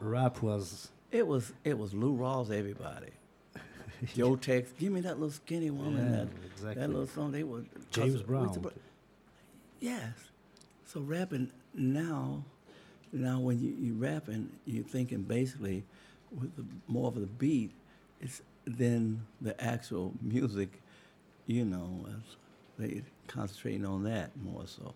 [0.00, 3.10] Rap was it was it was Lou Rawls, everybody.
[4.14, 6.04] Joe Tex, give me that little skinny woman.
[6.12, 6.80] Yeah, that, exactly.
[6.80, 7.64] that little song they were.
[7.90, 8.52] James Brown.
[8.60, 8.72] bro-
[9.80, 10.12] Yes.
[10.86, 12.44] So rapping now,
[13.12, 15.84] now when you you rapping, you're thinking basically
[16.30, 17.72] with the, more of the beat,
[18.20, 20.80] it's than the actual music.
[21.46, 22.04] You know,
[22.78, 24.94] they concentrating on that more so.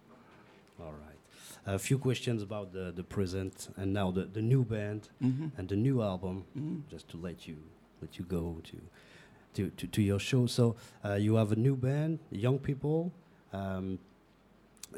[0.81, 1.12] all right.
[1.67, 5.49] A few questions about the the present and now the the new band Mm-hmm.
[5.59, 6.45] and the new album.
[6.57, 6.83] Mhm.
[6.91, 7.57] Just to let you
[8.01, 8.77] let you go to
[9.55, 10.47] to to, to your show.
[10.47, 13.13] So uh, you have a new band, young people.
[13.53, 13.99] Um,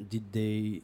[0.08, 0.82] did they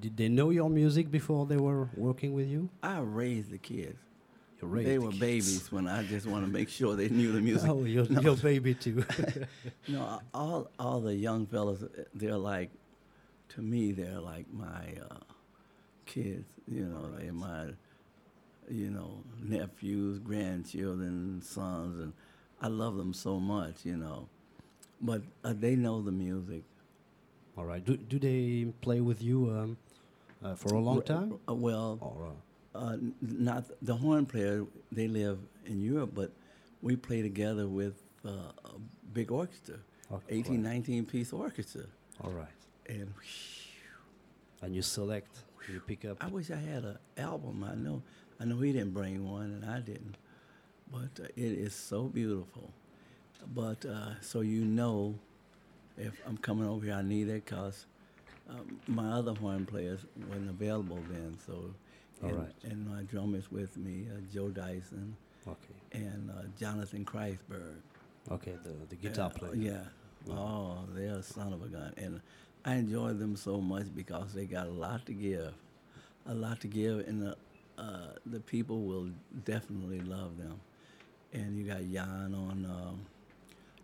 [0.00, 2.68] did they know your music before they were working with you?
[2.82, 3.98] I raised the kids.
[4.62, 5.20] You raised they the were kids.
[5.20, 7.68] babies when I just want to make sure they knew the music.
[7.72, 8.20] Oh, your, No.
[8.20, 9.04] your baby too.
[9.88, 11.82] No, all all the young fellas,
[12.14, 12.70] they're like,
[13.50, 15.18] to me, they're like my uh,
[16.06, 16.44] kids.
[16.66, 17.66] You know, they're my,
[18.70, 22.12] you know, nephews, grandchildren, sons, and
[22.60, 23.84] I love them so much.
[23.84, 24.28] You know,
[25.00, 26.62] but uh, they know the music.
[27.56, 27.84] All right.
[27.84, 29.76] Do do they play with you um,
[30.44, 31.38] uh, for a long time?
[31.48, 32.32] uh, well, Or uh,
[32.78, 34.64] Uh, not the horn player.
[34.92, 36.30] They live in Europe, but
[36.82, 37.94] we play together with
[38.24, 38.78] uh, a
[39.12, 39.78] big orchestra,
[40.12, 40.72] Okay, 18, right.
[40.74, 41.84] 19 piece orchestra,
[42.22, 42.54] All right.
[42.88, 43.12] And
[44.62, 45.36] And you select,
[45.72, 46.16] you pick up.
[46.20, 47.64] I wish I had an album.
[47.64, 48.02] I know,
[48.40, 50.16] I know he didn't bring one, and I didn't,
[50.90, 52.70] but uh, it is so beautiful.
[53.54, 55.14] But uh, so you know,
[55.96, 57.86] if I'm coming over here, I need it because
[58.50, 61.38] um, my other horn players weren't available then.
[61.46, 61.52] So,
[62.22, 62.52] All and, right.
[62.64, 65.16] and my drummers with me, uh, Joe Dyson
[65.46, 65.74] Okay.
[65.92, 67.76] and uh, Jonathan Kreisberg.
[68.30, 69.54] Okay, the, the guitar Uh, player.
[69.54, 70.32] Yeah.
[70.34, 71.94] Oh, they're a son of a gun.
[71.96, 72.20] And
[72.64, 75.54] I enjoy them so much because they got a lot to give.
[76.26, 77.36] A lot to give, and the,
[77.78, 79.10] uh, the people will
[79.44, 80.60] definitely love them.
[81.32, 83.06] And you got Jan on um,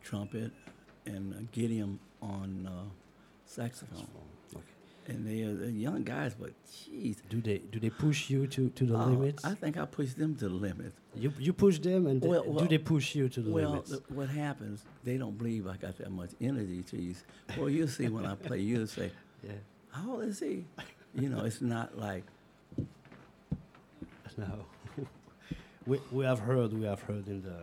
[0.03, 0.53] trumpet
[1.07, 2.91] and uh, Gideon on uh,
[3.47, 4.34] saxophone.
[5.07, 7.17] And they are they're young guys, but jeez.
[7.29, 9.45] Do they do they push you to, to the uh, limits?
[9.45, 10.93] I think I pushed them to the limit.
[11.15, 13.91] you you push them, and they- Well, do they push you to the Well, limits?
[13.91, 17.23] th- what happens, they don't believe I got that much energy to use.
[17.59, 19.11] Well, you see when I play, you say,
[19.43, 19.53] yeah.
[19.91, 20.65] how old is he?
[21.15, 22.25] You know, it's not like,
[24.37, 24.65] No.
[25.87, 27.59] we we have heard we have heard in the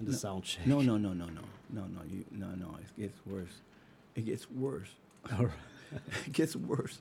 [0.00, 0.66] in the No, sound check.
[0.66, 3.54] no, no, no, no, no, no, no, you, no, no, it gets worse.
[4.14, 4.90] It gets worse.
[5.32, 5.54] All right.
[6.26, 6.98] it gets worse.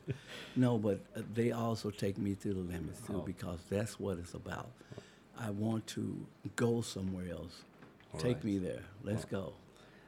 [0.56, 3.22] No, but uh, they also take me to the limits too Oh.
[3.22, 4.70] because that's what it's about.
[5.40, 6.26] I want to
[6.56, 7.64] go somewhere else.
[8.14, 8.44] All take right.
[8.44, 8.84] me there.
[9.04, 9.54] Let's go.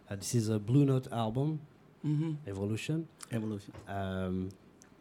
[0.10, 1.60] Uh, this is a Blue Note album,
[2.06, 2.34] Mm-hmm.
[2.48, 3.08] Evolution.
[3.32, 3.74] Evolution.
[3.88, 4.50] Um,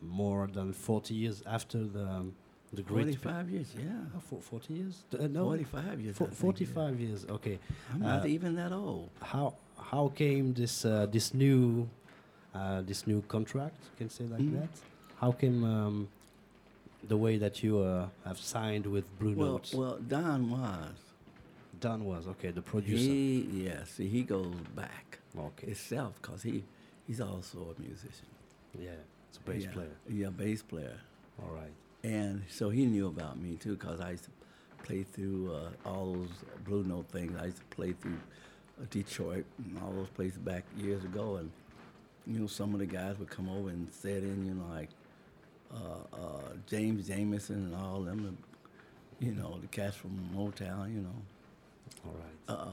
[0.01, 2.35] more than 40 years after the um,
[2.73, 3.05] the great.
[3.19, 3.91] 45 years, yeah.
[4.17, 5.05] Oh, for 40 years?
[5.13, 5.45] Uh, no.
[5.45, 6.17] 45 years.
[6.17, 6.43] Fo- I think, yeah.
[6.43, 7.27] 45 years.
[7.29, 7.59] Okay.
[7.93, 9.11] I'm not Uh, even that old.
[9.21, 11.89] How how came this uh, this new
[12.55, 13.77] uh, this new contract?
[13.93, 14.61] You can say like Mhm.
[14.61, 14.69] that.
[15.21, 16.09] How came um,
[17.09, 19.75] the way that you uh, have signed with Blue Well, Note?
[19.75, 20.97] well, Don Was.
[21.81, 22.51] Don Was okay.
[22.51, 22.97] The producer.
[23.03, 25.69] He, yeah, see, he goes back okay.
[25.69, 26.65] itself because he,
[27.07, 28.27] he's also a musician.
[28.79, 28.91] yeah.
[29.29, 29.97] It's a bass yeah, player.
[30.09, 30.97] Yeah, bass player.
[31.43, 31.73] All right.
[32.05, 34.31] And so he knew about me too because I used to
[34.85, 36.29] play through uh, all those
[36.65, 37.37] Blue Note things.
[37.41, 38.19] I used to play through
[38.81, 41.37] uh, Detroit and all those places back years ago.
[41.37, 41.51] And,
[42.27, 44.89] you know, some of the guys would come over and sit in, you know, like
[45.73, 48.37] uh, uh, James Jamerson and all them,
[49.21, 51.23] you know, the cats from Motown, you know.
[52.07, 52.57] All right.
[52.59, 52.71] uh,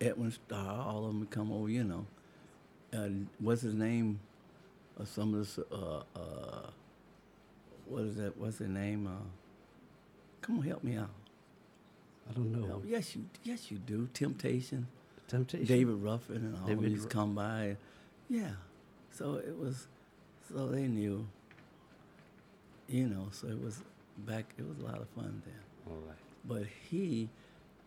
[0.00, 2.06] Edwin Starr, all of them would come over, you know.
[2.92, 4.20] And what's his name?
[4.98, 6.70] Uh, some of this, uh, uh,
[7.86, 8.36] what is that?
[8.36, 9.06] What's their name?
[9.06, 9.24] Uh,
[10.40, 11.10] come on, help me out.
[12.28, 12.76] I don't know.
[12.76, 14.08] Oh, yes, you, yes, you do.
[14.12, 14.86] Temptation,
[15.28, 15.66] Temptation.
[15.66, 17.76] David Ruffin, and all of David them used Ru- come by.
[18.28, 18.50] Yeah,
[19.18, 19.86] so it was,
[20.52, 21.26] so they knew.
[22.88, 23.82] You know, so it was
[24.18, 24.54] back.
[24.58, 25.54] It was a lot of fun then.
[25.90, 26.16] All right.
[26.46, 27.28] But he,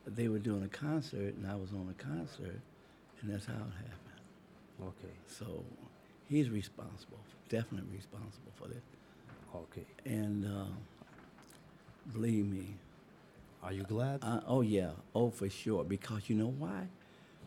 [0.05, 2.59] they were doing a concert, and I was on a concert,
[3.21, 4.21] and that's how it happened.
[4.83, 5.13] Okay.
[5.27, 5.63] So
[6.29, 7.19] he's responsible,
[7.49, 8.83] definitely responsible for that.
[9.55, 9.85] Okay.
[10.05, 10.65] And uh,
[12.13, 12.75] believe me,
[13.63, 14.19] Are you glad?
[14.23, 15.83] uh, oh yeah, oh for sure.
[15.83, 16.87] Because you know why?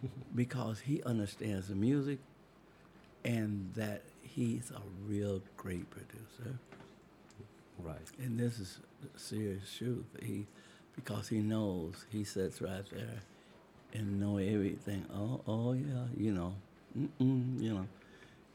[0.35, 2.19] because he understands the music,
[3.25, 6.59] and that he's a real great producer.
[7.79, 7.97] right.
[8.19, 8.79] And this is
[9.17, 10.05] serious truth.
[10.23, 10.47] He,
[10.97, 13.23] because he knows, he sits right there
[13.93, 15.05] and know everything.
[15.15, 16.55] Oh, oh yeah, you know,
[16.99, 17.87] Mm-mm, you know,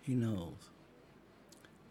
[0.01, 0.53] he knows.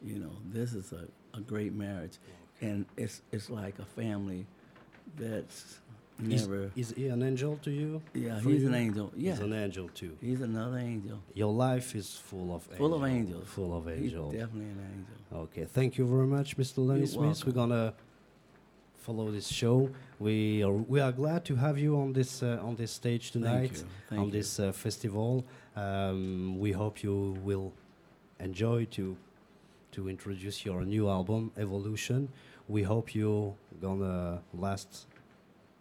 [0.03, 1.07] You know, this is a,
[1.37, 2.19] a great marriage,
[2.61, 4.47] and it's it's like a family
[5.17, 5.79] that's
[6.19, 6.71] never.
[6.77, 8.03] is he an angel to you?
[8.15, 8.69] yeah, for he's you?
[8.69, 9.13] an angel.
[9.17, 10.17] Yeah, He's an angel too.
[10.21, 11.19] he's another angel.
[11.35, 12.79] Your life is full of angels.
[12.79, 13.49] Full of angels.
[13.49, 14.33] Full of He's angels.
[14.33, 15.43] definitely an angel.
[15.45, 16.79] Okay, thank you very much, Mr.
[16.79, 17.45] Lonnie Smith.
[17.47, 17.95] We're gonna
[18.97, 19.91] follow this show.
[20.19, 23.73] We are we are glad to have you on this uh, on this stage tonight,
[23.73, 23.85] you.
[24.09, 24.33] Thank on you.
[24.33, 25.45] this uh, festival.
[25.77, 27.73] Um, we hope you will
[28.41, 29.17] enjoy to
[29.93, 32.29] to introduce your new album, Evolution.
[32.69, 35.07] We hope you're gonna last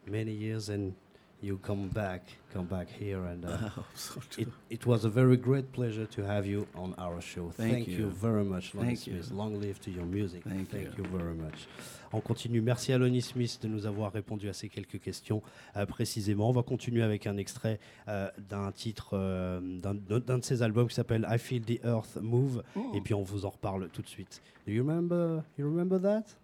[0.08, 0.94] many years and
[1.42, 3.46] you come back, come back here and.
[3.46, 3.70] Uh.
[4.38, 7.50] It, it was a very great pleasure to have you on our show.
[7.50, 7.98] Thank you.
[7.98, 8.10] you.
[8.10, 9.22] very much, Lonnie Thank you.
[9.22, 9.32] Smith.
[9.32, 10.44] Long live to your music.
[10.44, 10.92] Thank you.
[10.98, 11.68] you very much.
[12.14, 12.62] On continue.
[12.62, 15.42] Merci à Lonnie Smith de nous avoir répondu à ces quelques questions
[15.76, 16.50] euh, précisément.
[16.50, 20.96] On va continuer avec un extrait euh, d'un titre euh, d'un de ses albums qui
[20.96, 22.64] s'appelle I Feel the Earth Move.
[22.76, 22.92] Oh.
[22.96, 24.42] Et puis on vous en reparle tout de suite.
[24.66, 26.36] Do you remember, you remember that?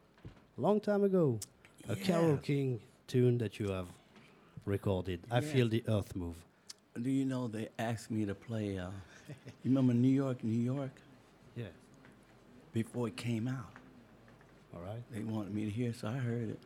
[0.58, 1.40] Long time ago.
[1.88, 2.04] A Yeah.
[2.06, 3.88] Carol King tune that you have
[4.66, 5.20] recorded.
[5.32, 6.36] I Feel the Earth Move.
[7.02, 8.78] Do you know they asked me to play?
[8.78, 8.90] Uh,
[9.28, 9.36] you
[9.72, 10.92] remember New York, New York?
[11.56, 11.66] Yeah.
[12.72, 13.72] Before it came out,
[14.76, 15.02] All right.
[15.12, 16.60] they wanted me to hear, so I heard it.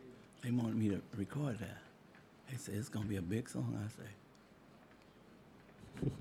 [0.43, 1.77] they wanted me to record that.
[2.49, 3.77] They said it's gonna be a big song.
[3.83, 4.09] I say,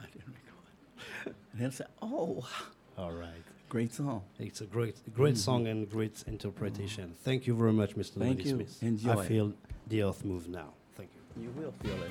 [0.00, 1.34] I didn't record.
[1.52, 2.46] And they said, oh,
[2.98, 3.44] All right.
[3.70, 4.22] Great song.
[4.38, 5.40] It's a great, great mm-hmm.
[5.40, 7.04] song and great interpretation.
[7.04, 7.24] Mm-hmm.
[7.24, 8.18] Thank you very much, Mr.
[8.18, 8.56] Thank you.
[8.56, 8.82] Smith.
[8.82, 9.54] Enjoy I feel
[9.86, 10.74] the earth move now.
[10.96, 11.44] Thank you.
[11.44, 12.10] You will feel it.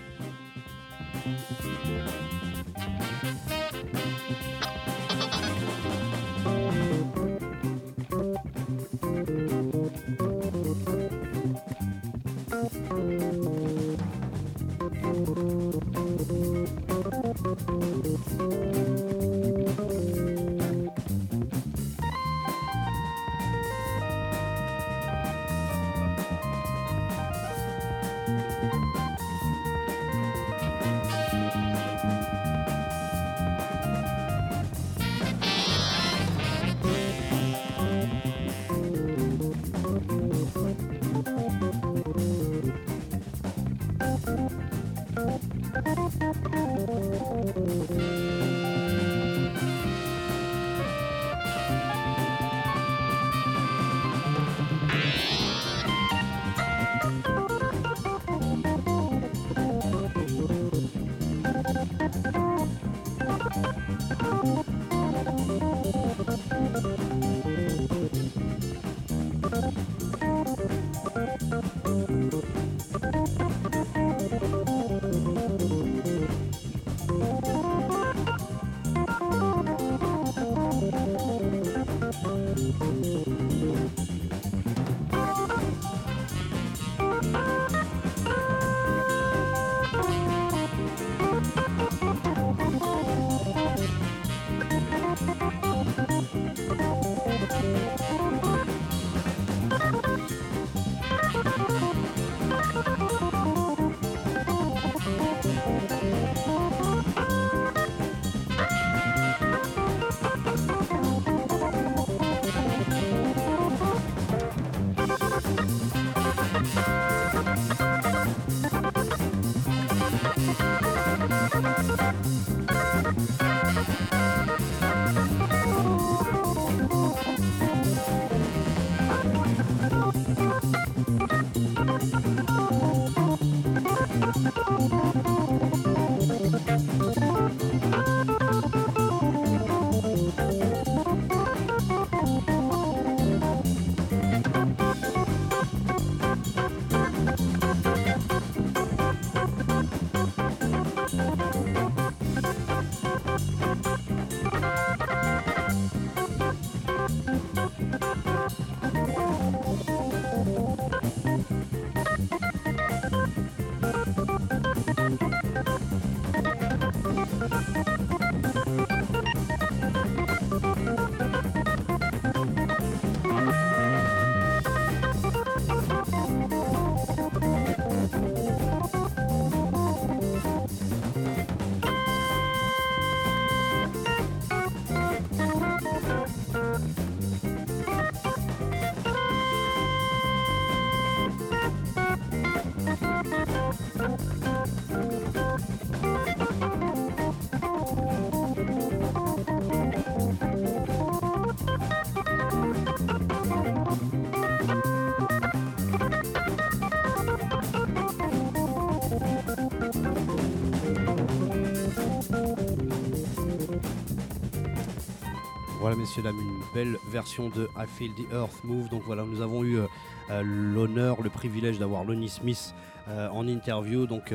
[215.90, 218.90] Voilà, messieurs, dames, une belle version de I Feel the Earth Move.
[218.90, 219.88] Donc voilà, nous avons eu euh,
[220.30, 222.76] euh, l'honneur, le privilège d'avoir Lonnie Smith
[223.08, 224.06] euh, en interview.
[224.06, 224.32] Donc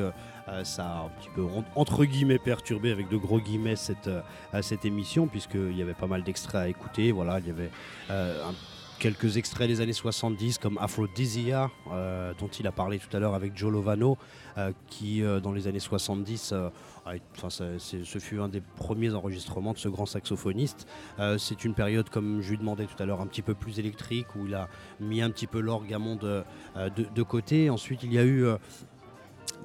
[0.63, 4.09] ça a un petit peu en- entre guillemets perturbé avec de gros guillemets cette,
[4.61, 7.13] cette émission, puisqu'il y avait pas mal d'extraits à écouter.
[7.13, 7.69] Voilà, il y avait
[8.09, 8.53] un-
[8.99, 13.33] quelques extraits des années 70 comme Aphrodisia, euh, dont il a parlé tout à l'heure
[13.33, 14.17] avec Joe Lovano,
[14.57, 16.69] euh, qui euh, dans les années 70, euh,
[17.35, 20.87] enfin, ce fut un des premiers enregistrements de ce grand saxophoniste.
[21.37, 24.27] C'est une période, comme je lui demandais tout à l'heure, un petit peu plus électrique,
[24.35, 24.69] où il a
[24.99, 26.45] mis un petit peu l'orgue à monde
[26.75, 27.69] de, côté.
[27.69, 28.47] Ensuite, il y a eu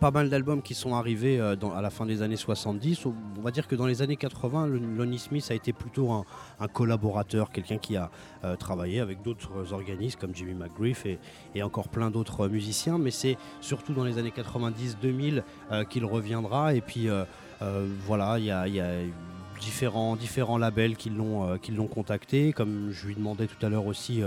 [0.01, 3.05] pas mal d'albums qui sont arrivés euh, à la fin des années 70.
[3.05, 6.25] On va dire que dans les années 80, le- Lonnie Smith a été plutôt un,
[6.73, 8.11] collaborateur, quelqu'un qui a
[8.45, 11.19] euh, travaillé avec d'autres organismes comme Jimmy McGriff et,
[11.63, 12.97] encore plein d'autres musiciens.
[12.99, 16.75] Mais c'est surtout dans les années 90-2000 euh, qu'il reviendra.
[16.75, 17.09] Et puis
[18.07, 18.65] voilà, il y a,
[19.61, 22.55] différents, différents labels qui l'ont qui l'ont contacté.
[22.55, 24.23] Comme je lui demandais tout à l'heure aussi,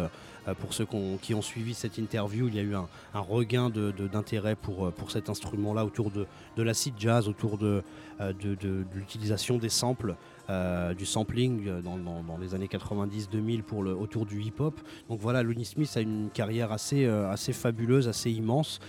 [0.60, 0.86] pour ceux
[1.22, 5.30] qui ont suivi cette interview, il y a eu un, regain d'intérêt pour, pour cet
[5.30, 6.26] instrument-là autour de,
[6.58, 7.84] de l'acid jazz, autour de,
[8.20, 10.16] de l'utilisation des samples.
[10.50, 14.78] Euh, du sampling euh, dans, les années 90-2000 pour le, autour du hip-hop.
[15.08, 18.82] Donc voilà, Lonnie Smith a une carrière assez, euh, assez fabuleuse, assez immense,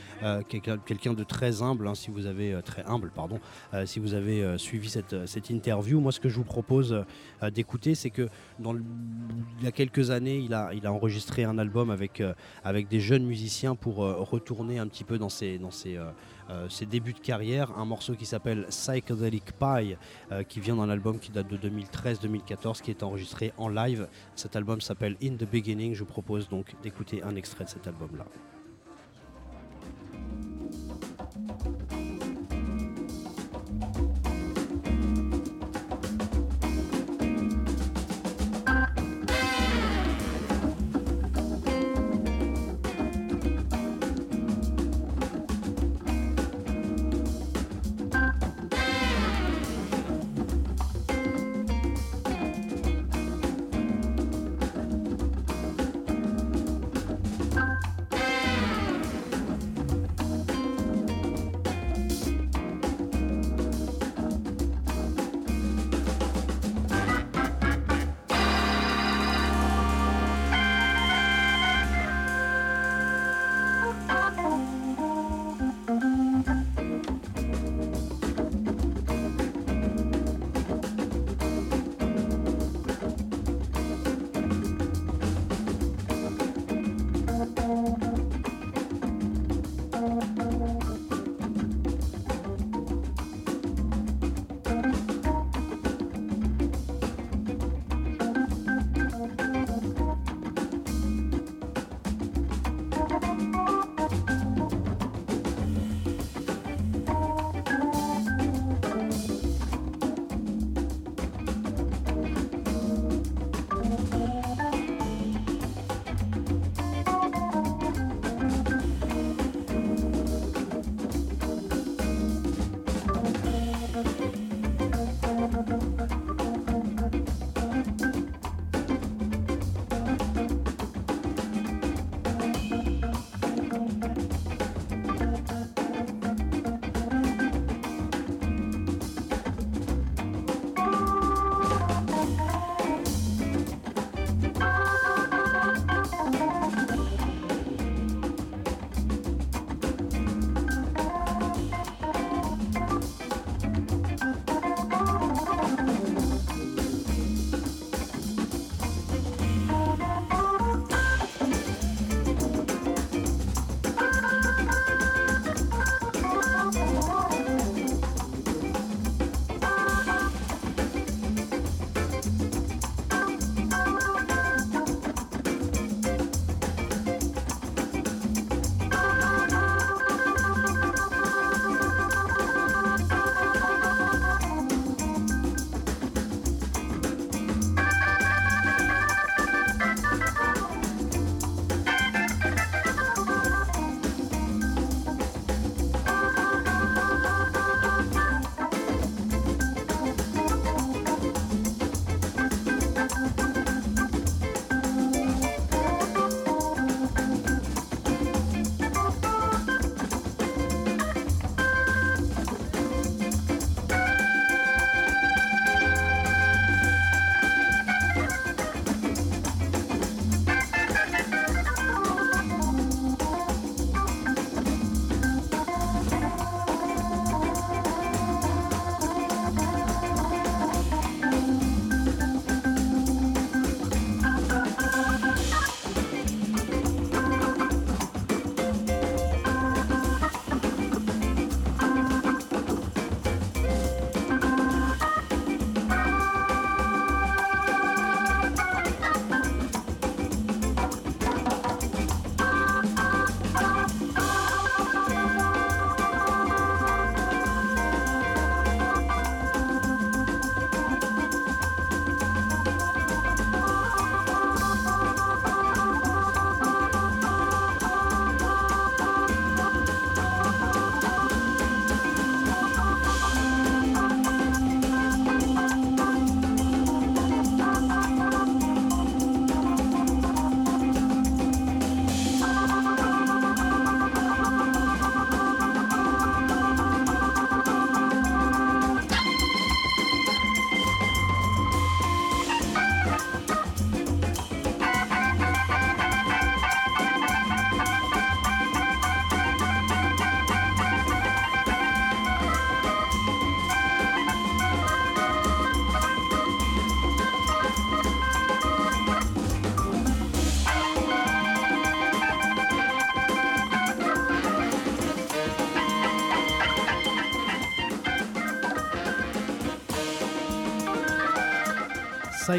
[0.49, 3.39] quelqu'un de très humble, hein, si vous avez très humble, pardon,
[3.85, 6.01] si vous avez suivi cette, cette, interview.
[6.01, 7.05] Moi, ce que je vous propose
[7.53, 8.29] d'écouter, c'est que
[8.59, 12.23] dans il y a quelques années, il a, il a enregistré un album avec,
[12.65, 15.99] avec des jeunes musiciens pour retourner un petit peu dans ses, dans ses
[16.51, 19.97] euh, ses débuts de carrière, un morceau qui s'appelle Psychedelic Pie,
[20.33, 24.09] euh, qui vient d'un album qui date de 2013-2014, qui est enregistré en live.
[24.35, 25.95] Cet album s'appelle In the Beginning.
[25.95, 28.27] Je vous propose donc d'écouter un extrait de cet album-là.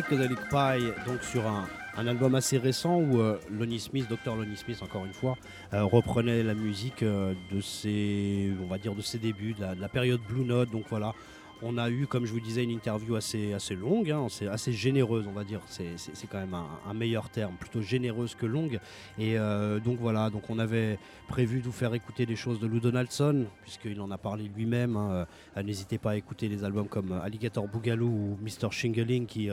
[0.02, 4.82] Psychedelic Pie, donc sur un, album assez récent où euh, Lonnie Smith, Dr Lonnie Smith
[4.82, 5.38] encore une fois,
[5.74, 9.74] euh, reprenait la musique euh, de ses, on va dire de ses débuts, de la,
[9.74, 10.70] de la, période Blue Note.
[10.70, 11.14] Donc voilà,
[11.62, 15.26] on a eu, comme je vous disais, une interview assez, assez longue, hein, assez généreuse,
[15.28, 15.62] on va dire.
[15.68, 18.80] C'est quand même un, meilleur terme, plutôt généreuse que longue.
[19.18, 19.38] Et
[19.84, 23.46] donc voilà, donc on avait prévu de vous faire écouter des choses de Lou Donaldson,
[23.64, 24.98] puisqu'il en a parlé lui-même.
[24.98, 25.26] Hein.
[25.64, 28.72] N'hésitez pas à écouter les albums comme Alligator Boogaloo ou Mr.
[28.72, 29.50] Shingling, qui,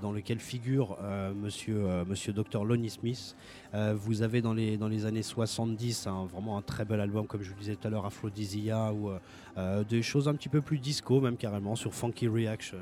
[0.00, 0.96] dans lequel figure
[1.34, 2.64] monsieur, monsieur Dr.
[2.64, 3.36] Lonnie Smith.
[3.72, 7.50] vous avez dans les, dans les années 70 vraiment un très bel album, comme je
[7.50, 9.10] vous disais tout à l'heure, Aphrodisia, ou
[9.88, 12.78] des choses un petit peu plus disco, même carrément sur Funky Reaction.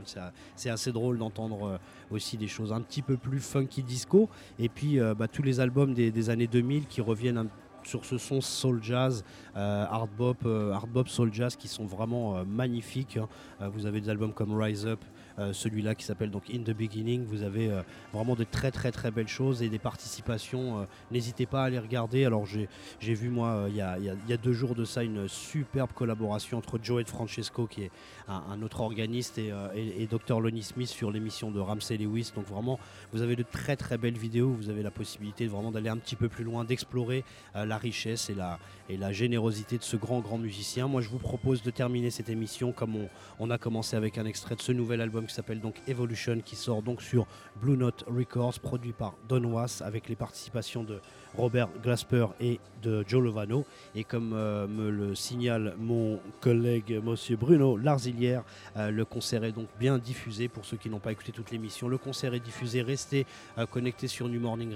[0.56, 1.78] C'est assez drôle d'entendre euh,
[2.10, 4.28] aussi des choses un petit peu plus funky disco.
[4.58, 7.48] Et puis euh, bah, tous les albums des, années 2000 qui reviennent
[7.82, 9.24] sur ce son soul jazz,
[9.56, 13.16] euh, hard bop, hard bop soul jazz qui sont vraiment magnifiques.
[13.16, 13.28] Hein.
[13.68, 15.06] vous avez des albums comme Rise Up, euh,
[15.52, 17.24] celui-là qui s'appelle donc In the Beginning.
[17.24, 20.80] Vous avez euh, vraiment de très très très belles choses et des participations.
[20.80, 22.24] Euh, n'hésitez pas à les regarder.
[22.24, 22.68] Alors j'ai
[23.14, 27.04] vu moi il y, a, deux jours de ça une superbe collaboration entre Joe et
[27.04, 27.90] Francesco qui est
[28.28, 32.32] un, autre organiste et, et, Dr Lonnie Smith sur l'émission de Ramsey Lewis.
[32.34, 32.78] Donc vraiment
[33.12, 34.50] vous avez de très très belles vidéos.
[34.50, 38.34] Vous avez la possibilité vraiment d'aller un petit peu plus loin, d'explorer la richesse et
[38.34, 38.58] la,
[38.90, 40.88] et la générosité de ce grand grand musicien.
[40.88, 43.08] Moi je vous propose de terminer cette émission comme
[43.38, 46.56] on, a commencé avec un extrait de ce nouvel album qui s'appelle donc Evolution, qui
[46.56, 47.26] sort donc sur
[47.60, 51.00] Blue Note Records, produit par Don Was, avec les participations de
[51.36, 53.64] Robert Glasper et de Joe Lovano.
[53.94, 58.42] Et comme euh, me le signale mon collègue Monsieur Bruno Larzilière,
[58.76, 61.88] euh, le concert est donc bien diffusé pour ceux qui n'ont pas écouté toute l'émission.
[61.88, 63.26] Le concert est diffusé, restez
[63.58, 64.74] euh, connectés sur New Morning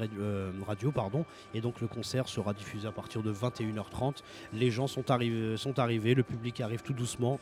[0.66, 1.24] Radio, pardon,
[1.55, 4.22] et donc le concert sera diffusé à partir de 21h30.
[4.52, 7.39] Les gens sont arrivés, sont arrivés le public arrive tout doucement.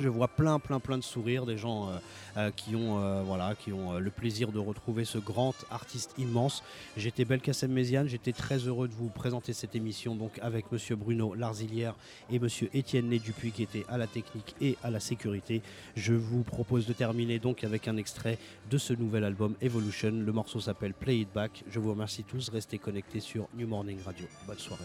[0.00, 1.98] Je vois plein, plein, plein de sourires des gens euh,
[2.36, 6.64] euh, qui ont, euh, voilà, qui ont le plaisir de retrouver ce grand artiste immense.
[6.96, 11.34] J'étais Belkacem Méziane, j'étais très heureux de vous présenter cette émission donc avec Monsieur Bruno
[11.34, 11.94] Larzilière
[12.28, 15.62] et Monsieur Étienne Né Dupuis qui étaient à la technique et à la sécurité.
[15.94, 18.38] Je vous propose de terminer donc avec un extrait
[18.70, 20.10] de ce nouvel album Evolution.
[20.10, 21.62] Le morceau s'appelle Play It Back.
[21.70, 22.48] Je vous remercie tous.
[22.48, 24.26] Restez connectés sur New Morning Radio.
[24.46, 24.84] Bonne soirée.